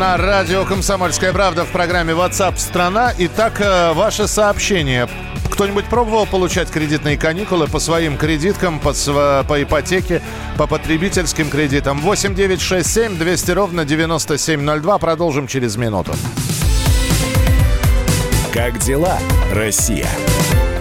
на 0.00 0.16
радио 0.16 0.64
«Комсомольская 0.64 1.30
правда» 1.30 1.66
в 1.66 1.68
программе 1.72 2.14
WhatsApp 2.14 2.56
страна 2.56 3.12
Итак, 3.18 3.60
э, 3.60 3.92
ваше 3.92 4.26
сообщение. 4.28 5.06
Кто-нибудь 5.50 5.84
пробовал 5.90 6.24
получать 6.24 6.70
кредитные 6.70 7.18
каникулы 7.18 7.66
по 7.66 7.78
своим 7.80 8.16
кредиткам, 8.16 8.80
по, 8.80 8.94
св- 8.94 9.46
по 9.46 9.62
ипотеке, 9.62 10.22
по 10.56 10.66
потребительским 10.66 11.50
кредитам? 11.50 12.00
8 12.00 12.34
9 12.34 12.62
6 12.62 12.90
7 12.90 13.18
200 13.18 13.50
ровно 13.50 13.84
9702. 13.84 14.98
Продолжим 14.98 15.46
через 15.46 15.76
минуту. 15.76 16.14
Как 18.54 18.78
дела, 18.78 19.18
Россия? 19.52 20.08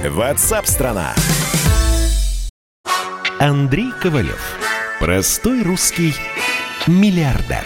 WhatsApp 0.05 0.65
страна. 0.65 1.13
Андрей 3.38 3.91
Ковалев. 4.01 4.39
Простой 5.01 5.61
русский 5.63 6.15
миллиардер. 6.88 7.65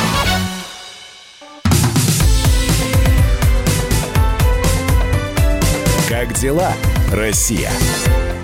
Как 6.31 6.39
дела, 6.39 6.71
Россия? 7.11 7.69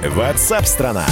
WhatsApp 0.04 0.66
страна. 0.66 1.06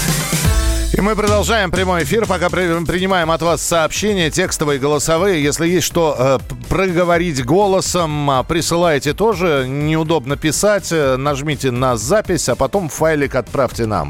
И 0.91 0.99
мы 0.99 1.15
продолжаем 1.15 1.71
прямой 1.71 2.03
эфир, 2.03 2.25
пока 2.25 2.49
при- 2.49 2.83
принимаем 2.83 3.31
от 3.31 3.41
вас 3.41 3.61
сообщения, 3.61 4.29
текстовые, 4.29 4.77
голосовые. 4.77 5.41
Если 5.41 5.69
есть 5.69 5.87
что 5.87 6.15
э, 6.19 6.39
проговорить 6.67 7.45
голосом, 7.45 8.29
а, 8.29 8.43
присылайте 8.43 9.13
тоже. 9.13 9.65
Неудобно 9.69 10.35
писать, 10.35 10.91
э, 10.91 11.15
нажмите 11.15 11.71
на 11.71 11.95
запись, 11.95 12.49
а 12.49 12.55
потом 12.55 12.89
файлик 12.89 13.35
отправьте 13.35 13.85
нам. 13.85 14.09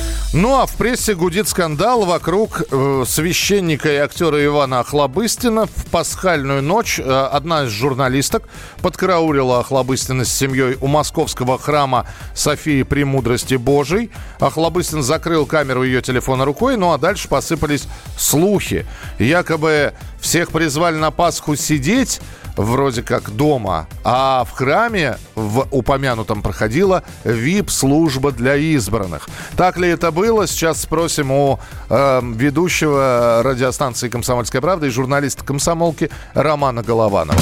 Ну 0.33 0.55
а 0.61 0.65
в 0.65 0.77
прессе 0.77 1.13
гудит 1.13 1.49
скандал 1.49 2.05
вокруг 2.05 2.61
э, 2.71 3.03
священника 3.05 3.91
и 3.91 3.97
актера 3.97 4.43
Ивана 4.45 4.79
Охлобыстина. 4.79 5.65
В 5.65 5.85
пасхальную 5.91 6.63
ночь 6.63 6.99
э, 6.99 7.03
одна 7.03 7.65
из 7.65 7.69
журналисток 7.71 8.47
подкараулила 8.81 9.59
Охлобыстина 9.59 10.23
с 10.23 10.33
семьей 10.33 10.77
у 10.79 10.87
московского 10.87 11.57
храма 11.59 12.07
Софии 12.33 12.83
Премудрости 12.83 13.55
Божией. 13.55 14.09
Охлобыстин 14.39 15.03
закрыл 15.03 15.45
камеру 15.45 15.83
ее 15.83 16.01
телефона 16.01 16.45
рукой, 16.45 16.77
ну 16.77 16.93
а 16.93 16.97
дальше 16.97 17.27
посыпались 17.27 17.83
слухи. 18.17 18.85
Якобы 19.19 19.93
всех 20.21 20.51
призвали 20.51 20.95
на 20.95 21.11
Пасху 21.11 21.55
сидеть 21.55 22.21
вроде 22.55 23.01
как 23.01 23.31
дома, 23.31 23.87
а 24.03 24.43
в 24.43 24.51
храме 24.51 25.17
в 25.35 25.67
упомянутом 25.71 26.41
проходила 26.41 27.03
VIP-служба 27.23 28.31
для 28.31 28.55
избранных. 28.55 29.27
Так 29.57 29.77
ли 29.77 29.89
это 29.89 30.11
было? 30.11 30.47
Сейчас 30.47 30.81
спросим 30.81 31.31
у 31.31 31.59
э, 31.89 32.21
ведущего 32.35 33.41
радиостанции 33.43 34.09
«Комсомольская 34.09 34.61
правда» 34.61 34.87
и 34.87 34.89
журналиста 34.89 35.43
«Комсомолки» 35.43 36.09
Романа 36.33 36.83
Голованова. 36.83 37.39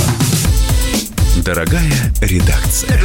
Дорогая 1.43 1.91
редакция. 2.21 2.99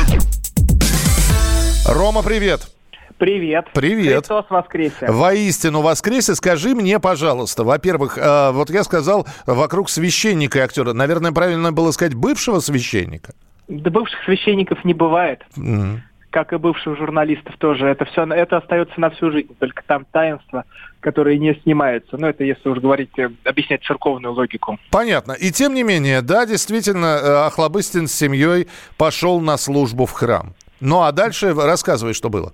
Рома, 1.86 2.22
привет! 2.22 2.73
Привет. 3.18 3.66
Привет. 3.72 4.18
Христос 4.18 4.46
воскресе. 4.50 5.06
Воистину 5.10 5.82
воскресе. 5.82 6.34
Скажи 6.34 6.74
мне, 6.74 6.98
пожалуйста, 6.98 7.62
во-первых, 7.62 8.18
э, 8.18 8.50
вот 8.50 8.70
я 8.70 8.82
сказал 8.82 9.26
вокруг 9.46 9.88
священника 9.88 10.58
и 10.58 10.62
актера. 10.62 10.92
Наверное, 10.92 11.32
правильно 11.32 11.72
было 11.72 11.92
сказать 11.92 12.14
бывшего 12.14 12.58
священника. 12.58 13.34
Да 13.68 13.90
бывших 13.90 14.22
священников 14.24 14.84
не 14.84 14.94
бывает. 14.94 15.42
Мгм. 15.56 16.02
Как 16.30 16.52
и 16.52 16.56
бывших 16.56 16.98
журналистов 16.98 17.54
тоже. 17.58 17.86
Это 17.86 18.04
все, 18.06 18.24
это 18.24 18.56
остается 18.56 19.00
на 19.00 19.10
всю 19.10 19.30
жизнь. 19.30 19.54
Только 19.60 19.84
там 19.86 20.04
таинства, 20.10 20.64
которые 20.98 21.38
не 21.38 21.54
снимаются. 21.62 22.16
Ну, 22.16 22.26
это 22.26 22.42
если 22.42 22.68
уж 22.68 22.80
говорить, 22.80 23.16
э, 23.16 23.30
объяснять 23.44 23.84
церковную 23.84 24.34
логику. 24.34 24.78
Понятно. 24.90 25.32
И 25.32 25.52
тем 25.52 25.74
не 25.74 25.84
менее, 25.84 26.20
да, 26.20 26.46
действительно, 26.46 27.20
э, 27.22 27.46
Охлобыстин 27.46 28.08
с 28.08 28.12
семьей 28.12 28.66
пошел 28.96 29.40
на 29.40 29.56
службу 29.56 30.04
в 30.06 30.10
храм. 30.10 30.52
Ну 30.80 31.02
а 31.02 31.12
дальше 31.12 31.54
рассказывай, 31.54 32.12
что 32.14 32.28
было. 32.28 32.52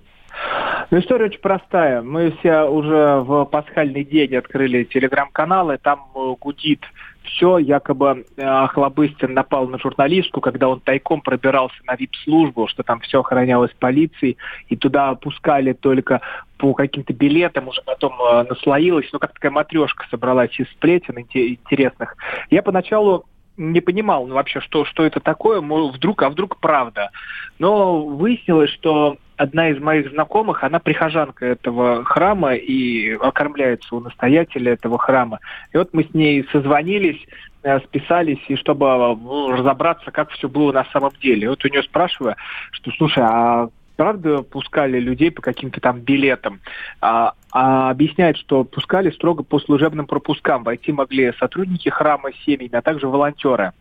Ну, 0.91 0.99
история 0.99 1.27
очень 1.27 1.39
простая. 1.39 2.01
Мы 2.01 2.31
все 2.31 2.63
уже 2.63 3.21
в 3.21 3.45
пасхальный 3.45 4.03
день 4.03 4.35
открыли 4.35 4.83
телеграм-каналы, 4.83 5.77
там 5.77 6.11
э, 6.13 6.35
гудит 6.37 6.81
все, 7.23 7.59
якобы 7.59 8.25
э, 8.35 8.41
Охлобыстин 8.43 9.33
напал 9.33 9.69
на 9.69 9.79
журналистку, 9.79 10.41
когда 10.41 10.67
он 10.67 10.81
тайком 10.81 11.21
пробирался 11.21 11.77
на 11.87 11.95
вип-службу, 11.95 12.67
что 12.67 12.83
там 12.83 12.99
все 12.99 13.21
охранялось 13.21 13.71
полицией, 13.79 14.35
и 14.67 14.75
туда 14.75 15.15
пускали 15.15 15.71
только 15.71 16.19
по 16.57 16.73
каким-то 16.73 17.13
билетам, 17.13 17.69
уже 17.69 17.81
потом 17.83 18.13
э, 18.21 18.43
наслоилось, 18.49 19.07
ну, 19.13 19.19
как 19.19 19.33
такая 19.33 19.51
матрешка 19.51 20.05
собралась 20.11 20.59
из 20.59 20.67
сплетен 20.71 21.19
инте- 21.19 21.51
интересных. 21.51 22.17
Я 22.49 22.63
поначалу 22.63 23.23
не 23.61 23.79
понимал 23.81 24.27
ну, 24.27 24.35
вообще, 24.35 24.59
что, 24.59 24.85
что 24.85 25.05
это 25.05 25.19
такое, 25.19 25.61
мол, 25.61 25.91
вдруг, 25.91 26.23
а 26.23 26.29
вдруг 26.29 26.57
правда. 26.57 27.11
Но 27.59 28.05
выяснилось, 28.05 28.71
что 28.71 29.17
одна 29.37 29.69
из 29.69 29.79
моих 29.79 30.11
знакомых, 30.11 30.63
она 30.63 30.79
прихожанка 30.79 31.45
этого 31.45 32.03
храма 32.03 32.55
и 32.55 33.13
окормляется 33.13 33.95
у 33.95 33.99
настоятеля 33.99 34.73
этого 34.73 34.97
храма. 34.97 35.39
И 35.73 35.77
вот 35.77 35.89
мы 35.93 36.03
с 36.03 36.13
ней 36.13 36.45
созвонились, 36.51 37.19
э, 37.63 37.79
списались, 37.79 38.43
и 38.47 38.55
чтобы 38.55 38.87
э, 38.87 39.53
разобраться, 39.57 40.11
как 40.11 40.29
все 40.31 40.47
было 40.49 40.71
на 40.71 40.85
самом 40.85 41.11
деле. 41.21 41.49
Вот 41.49 41.63
у 41.63 41.69
нее 41.69 41.83
спрашиваю, 41.83 42.35
что, 42.71 42.91
слушай, 42.97 43.23
а 43.23 43.69
правда 43.95 44.41
пускали 44.43 44.99
людей 44.99 45.31
по 45.31 45.41
каким-то 45.41 45.79
там 45.79 45.99
билетам? 45.99 46.59
А, 47.01 47.33
а 47.51 47.89
объясняет, 47.89 48.37
что 48.37 48.63
пускали 48.63 49.11
строго 49.11 49.43
по 49.43 49.59
служебным 49.59 50.07
пропускам. 50.07 50.63
Войти 50.63 50.91
могли 50.91 51.33
сотрудники 51.39 51.89
храма 51.89 52.31
с 52.31 52.45
семьями, 52.45 52.75
а 52.75 52.81
также 52.81 53.07
волонтеры. 53.07 53.73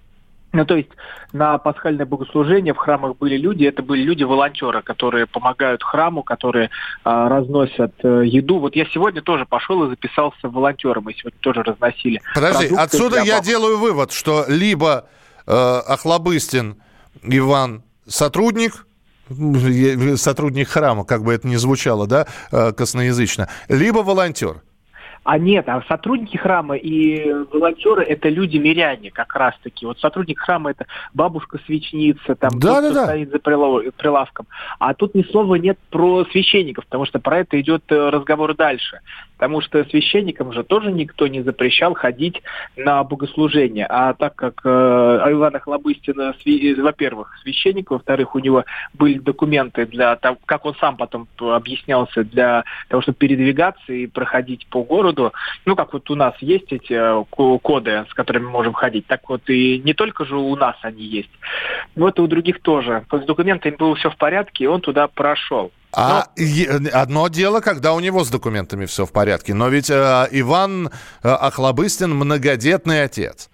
Ну, 0.53 0.65
то 0.65 0.77
есть 0.77 0.89
на 1.33 1.59
пасхальное 1.59 2.07
богослужение 2.07 2.75
в 2.75 2.77
храмах 2.77 3.17
были 3.19 3.37
люди, 3.37 3.65
это 3.65 3.83
были 3.83 4.03
люди-волонтеры, 4.03 4.83
которые 4.83 5.27
помогают 5.27 5.83
храму, 5.83 6.25
которые 6.25 6.71
а, 7.05 7.29
разносят 7.29 7.95
э, 8.03 8.23
еду. 8.27 8.59
Вот 8.59 8.75
я 8.75 8.85
сегодня 8.87 9.23
тоже 9.23 9.47
пошел 9.47 9.85
и 9.85 9.91
записался 9.91 10.49
волонтером, 10.49 11.05
мы 11.05 11.15
сегодня 11.15 11.39
тоже 11.41 11.63
разносили. 11.63 12.21
Подожди, 12.35 12.75
отсюда 12.75 13.23
я 13.23 13.41
делаю 13.41 13.79
вывод, 13.79 14.11
что 14.11 14.45
либо 14.49 15.07
э, 15.47 15.53
Охлобыстин 15.53 16.83
Иван 17.23 17.85
сотрудник, 18.09 18.73
э, 18.75 18.90
сотрудник 20.17 20.69
храма, 20.69 21.05
как 21.05 21.23
бы 21.23 21.33
это 21.33 21.47
ни 21.47 21.57
звучало, 21.57 22.07
да, 22.07 22.27
э, 22.53 22.73
косноязычно, 22.73 23.49
либо 23.69 23.99
волонтер. 23.99 24.63
А 25.23 25.39
нет, 25.39 25.69
а 25.69 25.83
сотрудники 25.87 26.39
храма 26.39 26.77
и 26.77 27.31
волонтеры 27.53 28.03
это 28.05 28.31
люди-миряне 28.31 29.11
как 29.11 29.35
раз-таки. 29.35 29.85
Вот 29.85 30.01
сотрудник 30.01 30.41
храма 30.41 30.71
это 30.71 30.87
бабушка-свечница, 31.13 32.35
там 32.37 32.59
Да, 32.59 32.77
тот, 32.77 32.83
да, 32.85 32.91
кто 32.91 32.95
да. 32.95 33.05
стоит 33.07 33.31
за 33.31 33.39
прилав- 33.39 33.93
прилавком. 33.99 34.47
А 34.79 34.95
тут 34.95 35.15
ни 35.15 35.23
слова 35.23 35.57
нет 35.57 35.79
про 35.91 36.25
священников, 36.33 36.87
потому 36.87 37.05
что 37.05 37.19
про 37.19 37.41
это 37.41 37.61
идет 37.61 37.83
э, 37.91 38.09
разговор 38.09 38.55
дальше. 38.55 39.01
Потому 39.41 39.63
что 39.63 39.83
священникам 39.87 40.53
же 40.53 40.63
тоже 40.63 40.93
никто 40.93 41.27
не 41.27 41.41
запрещал 41.41 41.95
ходить 41.95 42.43
на 42.77 43.03
богослужение. 43.03 43.87
А 43.89 44.13
так 44.13 44.35
как 44.37 44.61
э, 44.65 44.69
Ивана 44.69 45.59
Хлобыстина, 45.59 46.35
сви- 46.45 46.75
э, 46.75 46.83
во-первых, 46.83 47.39
священник, 47.43 47.91
во-вторых, 47.91 48.35
у 48.35 48.39
него 48.39 48.67
были 48.93 49.19
документы 49.19 49.87
для 49.87 50.15
того, 50.17 50.37
как 50.45 50.67
он 50.67 50.75
сам 50.75 50.99
потом 50.99 51.27
объяснялся, 51.39 52.23
для 52.23 52.65
того, 52.89 53.01
чтобы 53.01 53.17
передвигаться 53.17 53.95
и 53.95 54.07
проходить 54.07 54.67
по 54.67 54.83
городу. 54.83 55.33
Ну, 55.65 55.75
как 55.75 55.95
вот 55.95 56.11
у 56.11 56.17
нас 56.17 56.35
есть 56.41 56.71
эти 56.71 56.93
э, 56.93 57.25
ко- 57.31 57.59
коды, 57.61 58.05
с 58.11 58.13
которыми 58.13 58.45
мы 58.45 58.51
можем 58.51 58.75
ходить, 58.75 59.07
так 59.07 59.27
вот 59.31 59.49
и 59.49 59.81
не 59.83 59.95
только 59.95 60.27
же 60.27 60.37
у 60.37 60.55
нас 60.55 60.77
они 60.83 61.03
есть. 61.03 61.31
Вот 61.97 62.19
и 62.19 62.21
у 62.21 62.27
других 62.27 62.61
тоже. 62.61 63.07
С 63.11 63.25
документами 63.25 63.75
было 63.75 63.95
все 63.95 64.11
в 64.11 64.19
порядке, 64.19 64.65
и 64.65 64.67
он 64.67 64.83
туда 64.83 65.09
прошел. 65.09 65.73
А 65.93 66.27
е- 66.37 66.69
одно 66.93 67.29
дело, 67.29 67.61
когда 67.61 67.95
у 67.95 68.01
него 68.01 68.25
с 68.25 68.31
документами 68.31 68.87
все 68.87 69.07
в 69.07 69.13
порядке. 69.13 69.55
Но 69.55 69.69
ведь 69.69 69.91
э, 69.91 70.29
Иван 70.31 70.89
э, 71.23 71.29
Охлобыстин 71.29 72.15
многодетный 72.15 73.03
отец. 73.03 73.51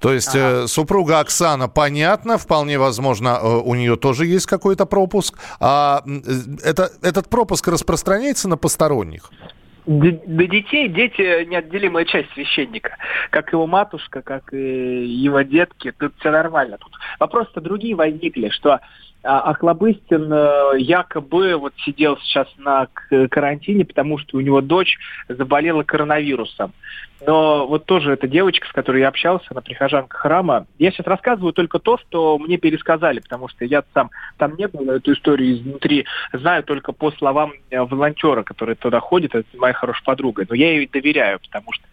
То 0.00 0.12
есть 0.12 0.34
э, 0.34 0.66
супруга 0.66 1.20
Оксана, 1.20 1.68
понятно, 1.68 2.38
вполне 2.38 2.78
возможно, 2.78 3.38
э, 3.40 3.46
у 3.46 3.74
нее 3.74 3.96
тоже 3.96 4.24
есть 4.24 4.46
какой-то 4.46 4.86
пропуск. 4.86 5.38
А 5.60 6.02
э, 6.06 6.20
это, 6.64 6.90
этот 7.02 7.28
пропуск 7.28 7.68
распространяется 7.68 8.48
на 8.48 8.56
посторонних? 8.56 9.30
До 9.86 10.46
детей 10.46 10.88
дети 10.88 11.44
неотделимая 11.44 12.04
часть 12.04 12.32
священника. 12.32 12.96
Как 13.30 13.52
его 13.52 13.66
матушка, 13.66 14.22
как 14.22 14.54
и 14.54 15.06
его 15.06 15.42
детки. 15.42 15.92
Тут 15.98 16.14
все 16.20 16.30
нормально. 16.30 16.78
Тут 16.78 16.92
вопросы-то 17.18 17.60
другие 17.60 17.94
возникли, 17.94 18.48
что 18.50 18.80
а, 19.22 19.40
Охлобыстин 19.50 20.32
э, 20.32 20.78
якобы 20.78 21.56
вот 21.56 21.74
сидел 21.84 22.16
сейчас 22.18 22.48
на 22.56 22.88
карантине, 23.30 23.84
потому 23.84 24.18
что 24.18 24.38
у 24.38 24.40
него 24.40 24.60
дочь 24.60 24.96
заболела 25.28 25.82
коронавирусом. 25.82 26.72
Но 27.26 27.66
вот 27.66 27.84
тоже 27.84 28.12
эта 28.12 28.26
девочка, 28.26 28.66
с 28.66 28.72
которой 28.72 29.00
я 29.00 29.08
общался, 29.08 29.46
она 29.50 29.60
прихожанка 29.60 30.16
храма. 30.16 30.66
Я 30.78 30.90
сейчас 30.90 31.06
рассказываю 31.06 31.52
только 31.52 31.78
то, 31.78 31.98
что 31.98 32.38
мне 32.38 32.56
пересказали, 32.56 33.20
потому 33.20 33.48
что 33.48 33.64
я 33.64 33.84
сам 33.92 34.10
там 34.38 34.56
не 34.56 34.66
был, 34.68 34.90
эту 34.90 35.12
историю 35.12 35.52
изнутри 35.52 36.06
знаю 36.32 36.64
только 36.64 36.92
по 36.92 37.10
словам 37.12 37.52
э, 37.70 37.80
волонтера, 37.80 38.42
который 38.42 38.74
туда 38.74 39.00
ходит, 39.00 39.34
это 39.34 39.46
моя 39.58 39.74
хорошая 39.74 40.04
подруга. 40.04 40.46
Но 40.48 40.54
я 40.54 40.72
ей 40.72 40.86
доверяю, 40.86 41.40
потому 41.40 41.72
что 41.72 41.84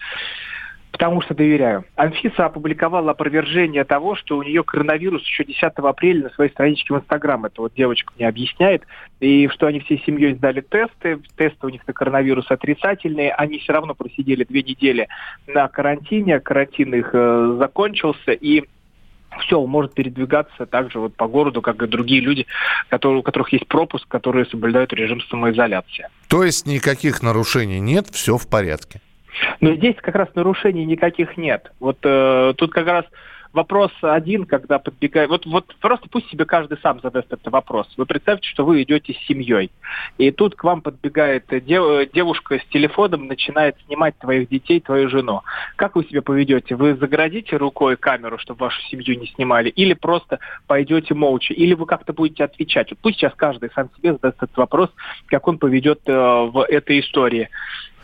Потому 0.91 1.21
что 1.21 1.35
доверяю. 1.35 1.85
Анфиса 1.95 2.45
опубликовала 2.45 3.11
опровержение 3.11 3.83
того, 3.83 4.15
что 4.15 4.38
у 4.38 4.43
нее 4.43 4.63
коронавирус 4.63 5.21
еще 5.23 5.43
10 5.43 5.61
апреля 5.61 6.23
на 6.23 6.29
своей 6.31 6.49
страничке 6.49 6.93
в 6.93 6.97
Инстаграм. 6.97 7.45
Это 7.45 7.61
вот 7.61 7.73
девочка 7.75 8.13
мне 8.17 8.27
объясняет. 8.27 8.83
И 9.19 9.47
что 9.49 9.67
они 9.67 9.79
всей 9.81 10.01
семьей 10.05 10.33
сдали 10.33 10.61
тесты. 10.61 11.19
Тесты 11.38 11.67
у 11.67 11.69
них 11.69 11.85
на 11.85 11.93
коронавирус 11.93 12.49
отрицательные. 12.49 13.31
Они 13.31 13.59
все 13.59 13.73
равно 13.73 13.93
просидели 13.93 14.43
две 14.43 14.63
недели 14.63 15.07
на 15.45 15.67
карантине. 15.67 16.39
Карантин 16.39 16.95
их 16.95 17.11
э, 17.13 17.55
закончился. 17.59 18.31
И 18.31 18.63
все, 19.41 19.63
может 19.65 19.93
передвигаться 19.93 20.65
также 20.65 20.99
вот 20.99 21.15
по 21.15 21.27
городу, 21.27 21.61
как 21.61 21.81
и 21.81 21.88
другие 21.88 22.21
люди, 22.21 22.45
которые, 22.89 23.19
у 23.19 23.23
которых 23.23 23.51
есть 23.53 23.67
пропуск, 23.67 24.07
которые 24.07 24.45
соблюдают 24.45 24.93
режим 24.93 25.21
самоизоляции. 25.21 26.07
То 26.27 26.43
есть 26.43 26.65
никаких 26.65 27.21
нарушений 27.21 27.79
нет, 27.79 28.07
все 28.11 28.38
в 28.38 28.47
порядке. 28.47 29.01
Но 29.61 29.73
здесь 29.75 29.95
как 29.97 30.15
раз 30.15 30.30
нарушений 30.36 30.86
никаких 30.86 31.38
нет. 31.38 31.71
Вот 31.80 31.97
э, 32.03 32.53
тут 32.57 32.71
как 32.71 32.88
раз 32.88 33.05
вопрос 33.53 33.91
один, 34.01 34.45
когда 34.45 34.80
подбегает... 34.80 35.30
Вот, 35.30 35.45
вот 35.45 35.75
просто 35.82 36.07
пусть 36.09 36.30
себе 36.30 36.45
каждый 36.45 36.78
сам 36.80 36.99
задаст 37.01 37.28
этот 37.32 37.51
вопрос. 37.51 37.88
Вы 37.97 38.05
представьте, 38.05 38.47
что 38.47 38.65
вы 38.65 38.84
идете 38.84 39.13
с 39.13 39.28
семьей, 39.28 39.71
и 40.17 40.32
тут 40.32 40.55
к 40.55 40.63
вам 40.63 40.82
подбегает 40.82 41.45
дев- 41.65 42.11
девушка 42.11 42.59
с 42.59 42.65
телефоном, 42.69 43.28
начинает 43.28 43.75
снимать 43.86 44.17
твоих 44.19 44.49
детей, 44.49 44.80
твою 44.80 45.09
жену. 45.09 45.41
Как 45.75 45.95
вы 45.95 46.03
себя 46.05 46.21
поведете? 46.21 46.75
Вы 46.75 46.95
загородите 46.95 47.57
рукой 47.57 47.97
камеру, 47.97 48.38
чтобы 48.38 48.65
вашу 48.65 48.82
семью 48.84 49.19
не 49.19 49.28
снимали, 49.28 49.69
или 49.69 49.93
просто 49.93 50.39
пойдете 50.67 51.13
молча, 51.13 51.53
или 51.53 51.73
вы 51.73 51.86
как-то 51.86 52.13
будете 52.13 52.43
отвечать? 52.43 52.91
Вот 52.91 52.99
пусть 53.01 53.17
сейчас 53.17 53.34
каждый 53.36 53.69
сам 53.73 53.89
себе 53.97 54.13
задаст 54.13 54.38
этот 54.38 54.57
вопрос, 54.57 54.89
как 55.28 55.47
он 55.47 55.57
поведет 55.57 56.01
э, 56.05 56.13
в 56.13 56.63
этой 56.67 56.99
истории. 56.99 57.49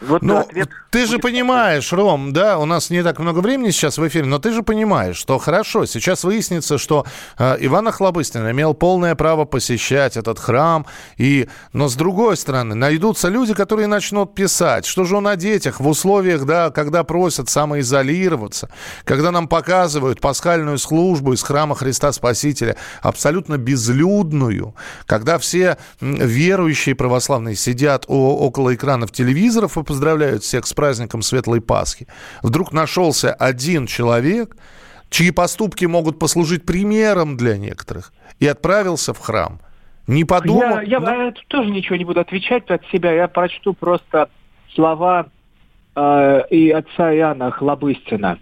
Вот 0.08 0.22
Ну, 0.22 0.38
ответ 0.40 0.70
ты 0.94 1.08
же 1.08 1.18
понимаешь, 1.18 1.92
Ром, 1.92 2.34
да, 2.34 2.60
у 2.60 2.66
нас 2.66 2.92
не 2.92 3.02
так 3.02 3.18
много 3.18 3.40
времени 3.40 3.72
сейчас 3.72 3.98
в 3.98 4.08
эфире, 4.08 4.26
но 4.26 4.38
ты 4.38 4.54
же 4.54 4.62
понимаешь, 4.62 5.16
что 5.16 5.40
хорошо, 5.40 5.88
сейчас 5.88 6.24
выяснится, 6.24 6.78
что 6.78 7.04
э, 7.40 7.58
Иван 7.62 7.88
Охлобыстин 7.88 8.48
имел 8.52 8.76
полное 8.76 9.16
право 9.16 9.46
посещать 9.46 10.18
этот 10.18 10.38
храм, 10.38 10.86
и, 11.18 11.50
но 11.74 11.90
с 11.90 11.96
другой 11.96 12.38
стороны, 12.38 12.76
найдутся 12.76 13.30
люди, 13.30 13.56
которые 13.56 13.88
начнут 13.88 14.36
писать, 14.36 14.86
что 14.86 15.04
же 15.04 15.18
он 15.18 15.26
о 15.26 15.36
детях 15.36 15.80
в 15.80 15.88
условиях, 15.88 16.46
да, 16.46 16.70
когда 16.70 17.04
просят 17.04 17.50
самоизолироваться, 17.50 18.70
когда 19.04 19.32
нам 19.32 19.48
показывают 19.48 20.22
пасхальную 20.22 20.78
службу 20.78 21.34
из 21.34 21.42
храма 21.42 21.74
Христа 21.74 22.12
Спасителя, 22.12 22.76
абсолютно 23.02 23.58
безлюдную, 23.58 24.76
когда 25.08 25.40
все 25.40 25.80
верующие 26.02 26.94
православные 26.94 27.56
сидят 27.56 28.06
о- 28.08 28.38
около 28.38 28.76
экранов 28.76 29.12
телевизоров 29.12 29.76
и 29.80 29.84
поздравляют 29.94 30.42
всех 30.42 30.66
с 30.66 30.74
праздником 30.74 31.22
Светлой 31.22 31.62
Пасхи. 31.62 32.08
Вдруг 32.42 32.74
нашелся 32.74 33.32
один 33.32 33.86
человек, 33.86 34.58
чьи 35.12 35.30
поступки 35.30 35.86
могут 35.86 36.18
послужить 36.18 36.66
примером 36.66 37.38
для 37.38 37.58
некоторых, 37.58 38.12
и 38.40 38.48
отправился 38.48 39.14
в 39.14 39.20
храм. 39.20 39.60
Не 40.08 40.26
подумал... 40.26 40.62
Я, 40.62 40.82
я 40.82 41.00
Ну, 41.00 41.28
э, 41.28 41.32
тут 41.32 41.46
тоже 41.48 41.70
ничего 41.70 41.96
не 41.96 42.06
буду 42.06 42.20
отвечать 42.20 42.72
от 42.72 42.82
себя. 42.92 43.12
Я 43.12 43.28
прочту 43.28 43.74
просто 43.74 44.30
слова 44.74 45.28
э, 45.96 46.42
и 46.50 46.72
отца 46.72 47.14
Иоанна 47.14 47.52
Хлобыстина. 47.52 48.40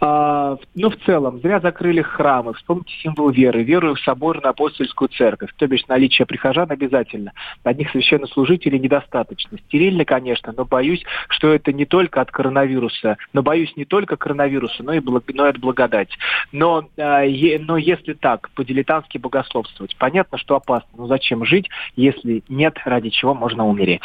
А, 0.00 0.56
ну, 0.74 0.90
в 0.90 0.96
целом, 1.06 1.40
зря 1.40 1.60
закрыли 1.60 2.02
храмы. 2.02 2.54
Вспомните 2.54 2.92
символ 3.02 3.30
веры. 3.30 3.62
Верую 3.62 3.94
в 3.94 4.00
соборную 4.00 4.50
апостольскую 4.50 5.08
церковь. 5.08 5.50
То 5.56 5.66
бишь 5.66 5.86
наличие 5.86 6.26
прихожан 6.26 6.70
обязательно. 6.70 7.32
Одних 7.62 7.90
священнослужителей 7.90 8.78
недостаточно. 8.78 9.58
Стерильно, 9.66 10.04
конечно, 10.04 10.52
но 10.56 10.64
боюсь, 10.64 11.02
что 11.28 11.52
это 11.52 11.72
не 11.72 11.86
только 11.86 12.20
от 12.20 12.30
коронавируса. 12.30 13.16
Но 13.32 13.42
боюсь 13.42 13.74
не 13.76 13.84
только 13.84 14.16
коронавируса, 14.16 14.82
но 14.82 14.92
и, 14.92 14.98
благ- 14.98 15.30
но 15.32 15.46
и 15.46 15.50
от 15.50 15.58
благодати. 15.58 16.16
Но, 16.52 16.88
а, 16.98 17.22
е- 17.22 17.58
но 17.58 17.76
если 17.76 18.12
так, 18.12 18.50
по-дилетантски 18.50 19.18
богословствовать, 19.18 19.96
понятно, 19.96 20.38
что 20.38 20.56
опасно. 20.56 20.88
Но 20.96 21.06
зачем 21.06 21.44
жить, 21.44 21.68
если 21.96 22.42
нет 22.48 22.76
ради 22.84 23.10
чего 23.10 23.34
можно 23.34 23.66
умереть? 23.66 24.02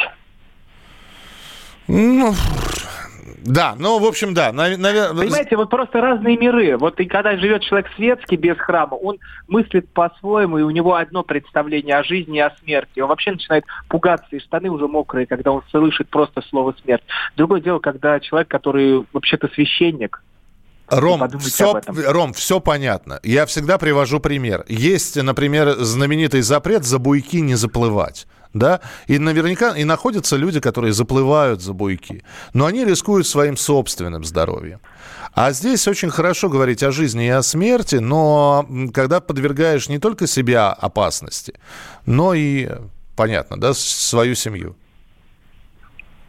Ну, 1.88 2.32
да, 3.44 3.74
ну, 3.78 3.98
в 3.98 4.04
общем, 4.04 4.34
да. 4.34 4.52
Наверное, 4.52 5.14
Понимаете, 5.14 5.56
вот 5.56 5.70
просто 5.70 6.00
разные 6.00 6.36
миры. 6.36 6.76
Вот 6.76 6.98
и 7.00 7.04
когда 7.06 7.36
живет 7.36 7.62
человек 7.62 7.90
светский 7.96 8.36
без 8.36 8.56
храма, 8.58 8.94
он 8.94 9.18
мыслит 9.48 9.88
по-своему, 9.92 10.58
и 10.58 10.62
у 10.62 10.70
него 10.70 10.94
одно 10.94 11.22
представление 11.22 11.96
о 11.96 12.04
жизни 12.04 12.38
и 12.38 12.40
о 12.40 12.54
смерти. 12.62 13.00
Он 13.00 13.08
вообще 13.08 13.32
начинает 13.32 13.64
пугаться, 13.88 14.28
и 14.30 14.40
штаны 14.40 14.70
уже 14.70 14.88
мокрые, 14.88 15.26
когда 15.26 15.52
он 15.52 15.62
слышит 15.70 16.08
просто 16.08 16.42
слово 16.48 16.74
смерть. 16.82 17.02
Другое 17.36 17.60
дело, 17.60 17.78
когда 17.78 18.20
человек, 18.20 18.48
который 18.48 19.04
вообще-то 19.12 19.48
священник, 19.48 20.22
Ром, 20.90 21.28
все. 21.38 21.80
Ром, 21.86 22.32
все 22.32 22.58
понятно. 22.58 23.20
Я 23.22 23.46
всегда 23.46 23.78
привожу 23.78 24.18
пример. 24.18 24.64
Есть, 24.68 25.16
например, 25.22 25.76
знаменитый 25.78 26.40
запрет 26.42 26.84
за 26.84 26.98
буйки 26.98 27.36
не 27.36 27.54
заплывать. 27.54 28.26
Да? 28.52 28.80
И 29.06 29.18
наверняка 29.18 29.76
и 29.76 29.84
находятся 29.84 30.36
люди, 30.36 30.60
которые 30.60 30.92
заплывают 30.92 31.60
за 31.60 31.72
буйки. 31.72 32.24
Но 32.52 32.66
они 32.66 32.84
рискуют 32.84 33.26
своим 33.26 33.56
собственным 33.56 34.24
здоровьем. 34.24 34.80
А 35.34 35.52
здесь 35.52 35.86
очень 35.86 36.10
хорошо 36.10 36.48
говорить 36.48 36.82
о 36.82 36.90
жизни 36.90 37.26
и 37.26 37.28
о 37.28 37.42
смерти, 37.42 37.96
но 37.96 38.66
когда 38.92 39.20
подвергаешь 39.20 39.88
не 39.88 39.98
только 39.98 40.26
себя 40.26 40.72
опасности, 40.72 41.54
но 42.06 42.34
и, 42.34 42.68
понятно, 43.16 43.60
да, 43.60 43.72
свою 43.74 44.34
семью. 44.34 44.74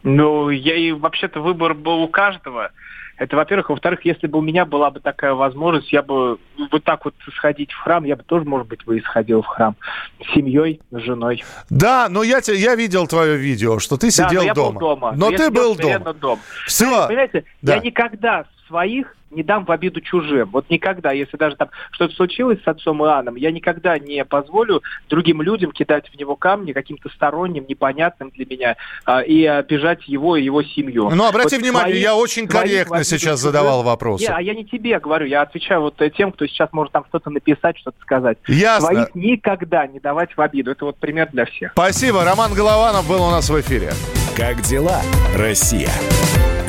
Ну, 0.04 0.50
я 0.50 0.76
и 0.76 0.92
вообще-то 0.92 1.40
выбор 1.40 1.74
был 1.74 2.02
у 2.02 2.08
каждого. 2.08 2.70
Это, 3.18 3.36
во-первых. 3.36 3.70
Во-вторых, 3.70 4.00
если 4.04 4.26
бы 4.26 4.38
у 4.38 4.42
меня 4.42 4.64
была 4.64 4.90
бы 4.90 5.00
такая 5.00 5.34
возможность, 5.34 5.92
я 5.92 6.02
бы 6.02 6.38
вот 6.70 6.82
так 6.84 7.04
вот 7.04 7.14
сходить 7.36 7.70
в 7.72 7.78
храм, 7.78 8.04
я 8.04 8.16
бы 8.16 8.22
тоже, 8.22 8.44
может 8.44 8.66
быть, 8.68 8.84
бы 8.84 8.98
и 8.98 9.02
сходил 9.02 9.42
в 9.42 9.46
храм 9.46 9.76
с 10.24 10.34
семьей, 10.34 10.80
с 10.90 10.98
женой. 10.98 11.44
Да, 11.70 12.08
но 12.08 12.22
я, 12.22 12.40
те- 12.40 12.56
я 12.56 12.74
видел 12.74 13.06
твое 13.06 13.36
видео, 13.36 13.78
что 13.78 13.96
ты 13.96 14.06
Да, 14.08 14.10
сидел 14.28 14.40
но 14.42 14.46
я 14.46 14.54
дома. 14.54 14.72
был 14.72 14.80
дома. 14.80 15.12
Но 15.16 15.30
я 15.30 15.36
ты 15.38 15.50
был 15.50 15.74
дома. 15.76 16.12
дома. 16.14 16.40
Все. 16.66 17.06
Понимаете, 17.06 17.44
Да. 17.60 17.74
я 17.76 17.80
никогда 17.80 18.44
своих 18.72 19.14
не 19.30 19.42
дам 19.42 19.64
в 19.64 19.70
обиду 19.70 20.00
чужим. 20.02 20.50
Вот 20.52 20.68
никогда, 20.68 21.12
если 21.12 21.38
даже 21.38 21.56
там 21.56 21.68
что-то 21.92 22.14
случилось 22.14 22.58
с 22.62 22.68
отцом 22.68 23.02
Иоанном, 23.02 23.36
я 23.36 23.50
никогда 23.50 23.98
не 23.98 24.24
позволю 24.26 24.82
другим 25.08 25.40
людям 25.40 25.72
кидать 25.72 26.10
в 26.10 26.18
него 26.18 26.36
камни 26.36 26.72
каким-то 26.72 27.08
сторонним, 27.08 27.64
непонятным 27.66 28.30
для 28.30 28.44
меня, 28.44 28.76
а, 29.06 29.20
и 29.20 29.44
обижать 29.46 30.06
его 30.06 30.36
и 30.36 30.42
его 30.42 30.62
семью. 30.62 31.08
Ну, 31.10 31.26
обрати 31.26 31.56
Вот 31.56 31.62
внимание, 31.62 31.92
своих- 31.92 32.02
я 32.02 32.14
очень 32.14 32.46
корректно 32.46 33.04
сейчас 33.04 33.40
чужим- 33.40 33.52
задавал 33.52 33.82
вопросы. 33.82 34.24
Не, 34.24 34.30
а 34.34 34.40
я 34.40 34.54
не 34.54 34.66
тебе 34.66 34.98
говорю, 35.00 35.24
я 35.26 35.40
отвечаю 35.42 35.80
вот 35.80 36.00
э, 36.02 36.10
тем, 36.10 36.32
кто 36.32 36.46
сейчас 36.46 36.68
может 36.72 36.92
там 36.92 37.04
что-то 37.08 37.30
написать, 37.30 37.78
что-то 37.78 37.96
сказать. 38.02 38.36
Ясно. 38.46 38.86
Своих 38.88 39.14
никогда 39.14 39.86
не 39.86 39.98
давать 39.98 40.36
в 40.36 40.40
обиду. 40.42 40.72
Это 40.72 40.84
вот 40.84 40.98
пример 40.98 41.28
для 41.32 41.46
всех. 41.46 41.72
Спасибо. 41.72 42.24
Роман 42.24 42.52
Голованов 42.52 43.08
был 43.08 43.22
у 43.22 43.30
нас 43.30 43.48
в 43.48 43.58
эфире. 43.60 43.92
Как 44.36 44.60
дела, 44.60 45.00
Россия? 45.36 45.90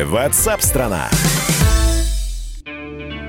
Ватсап-страна! 0.01 1.09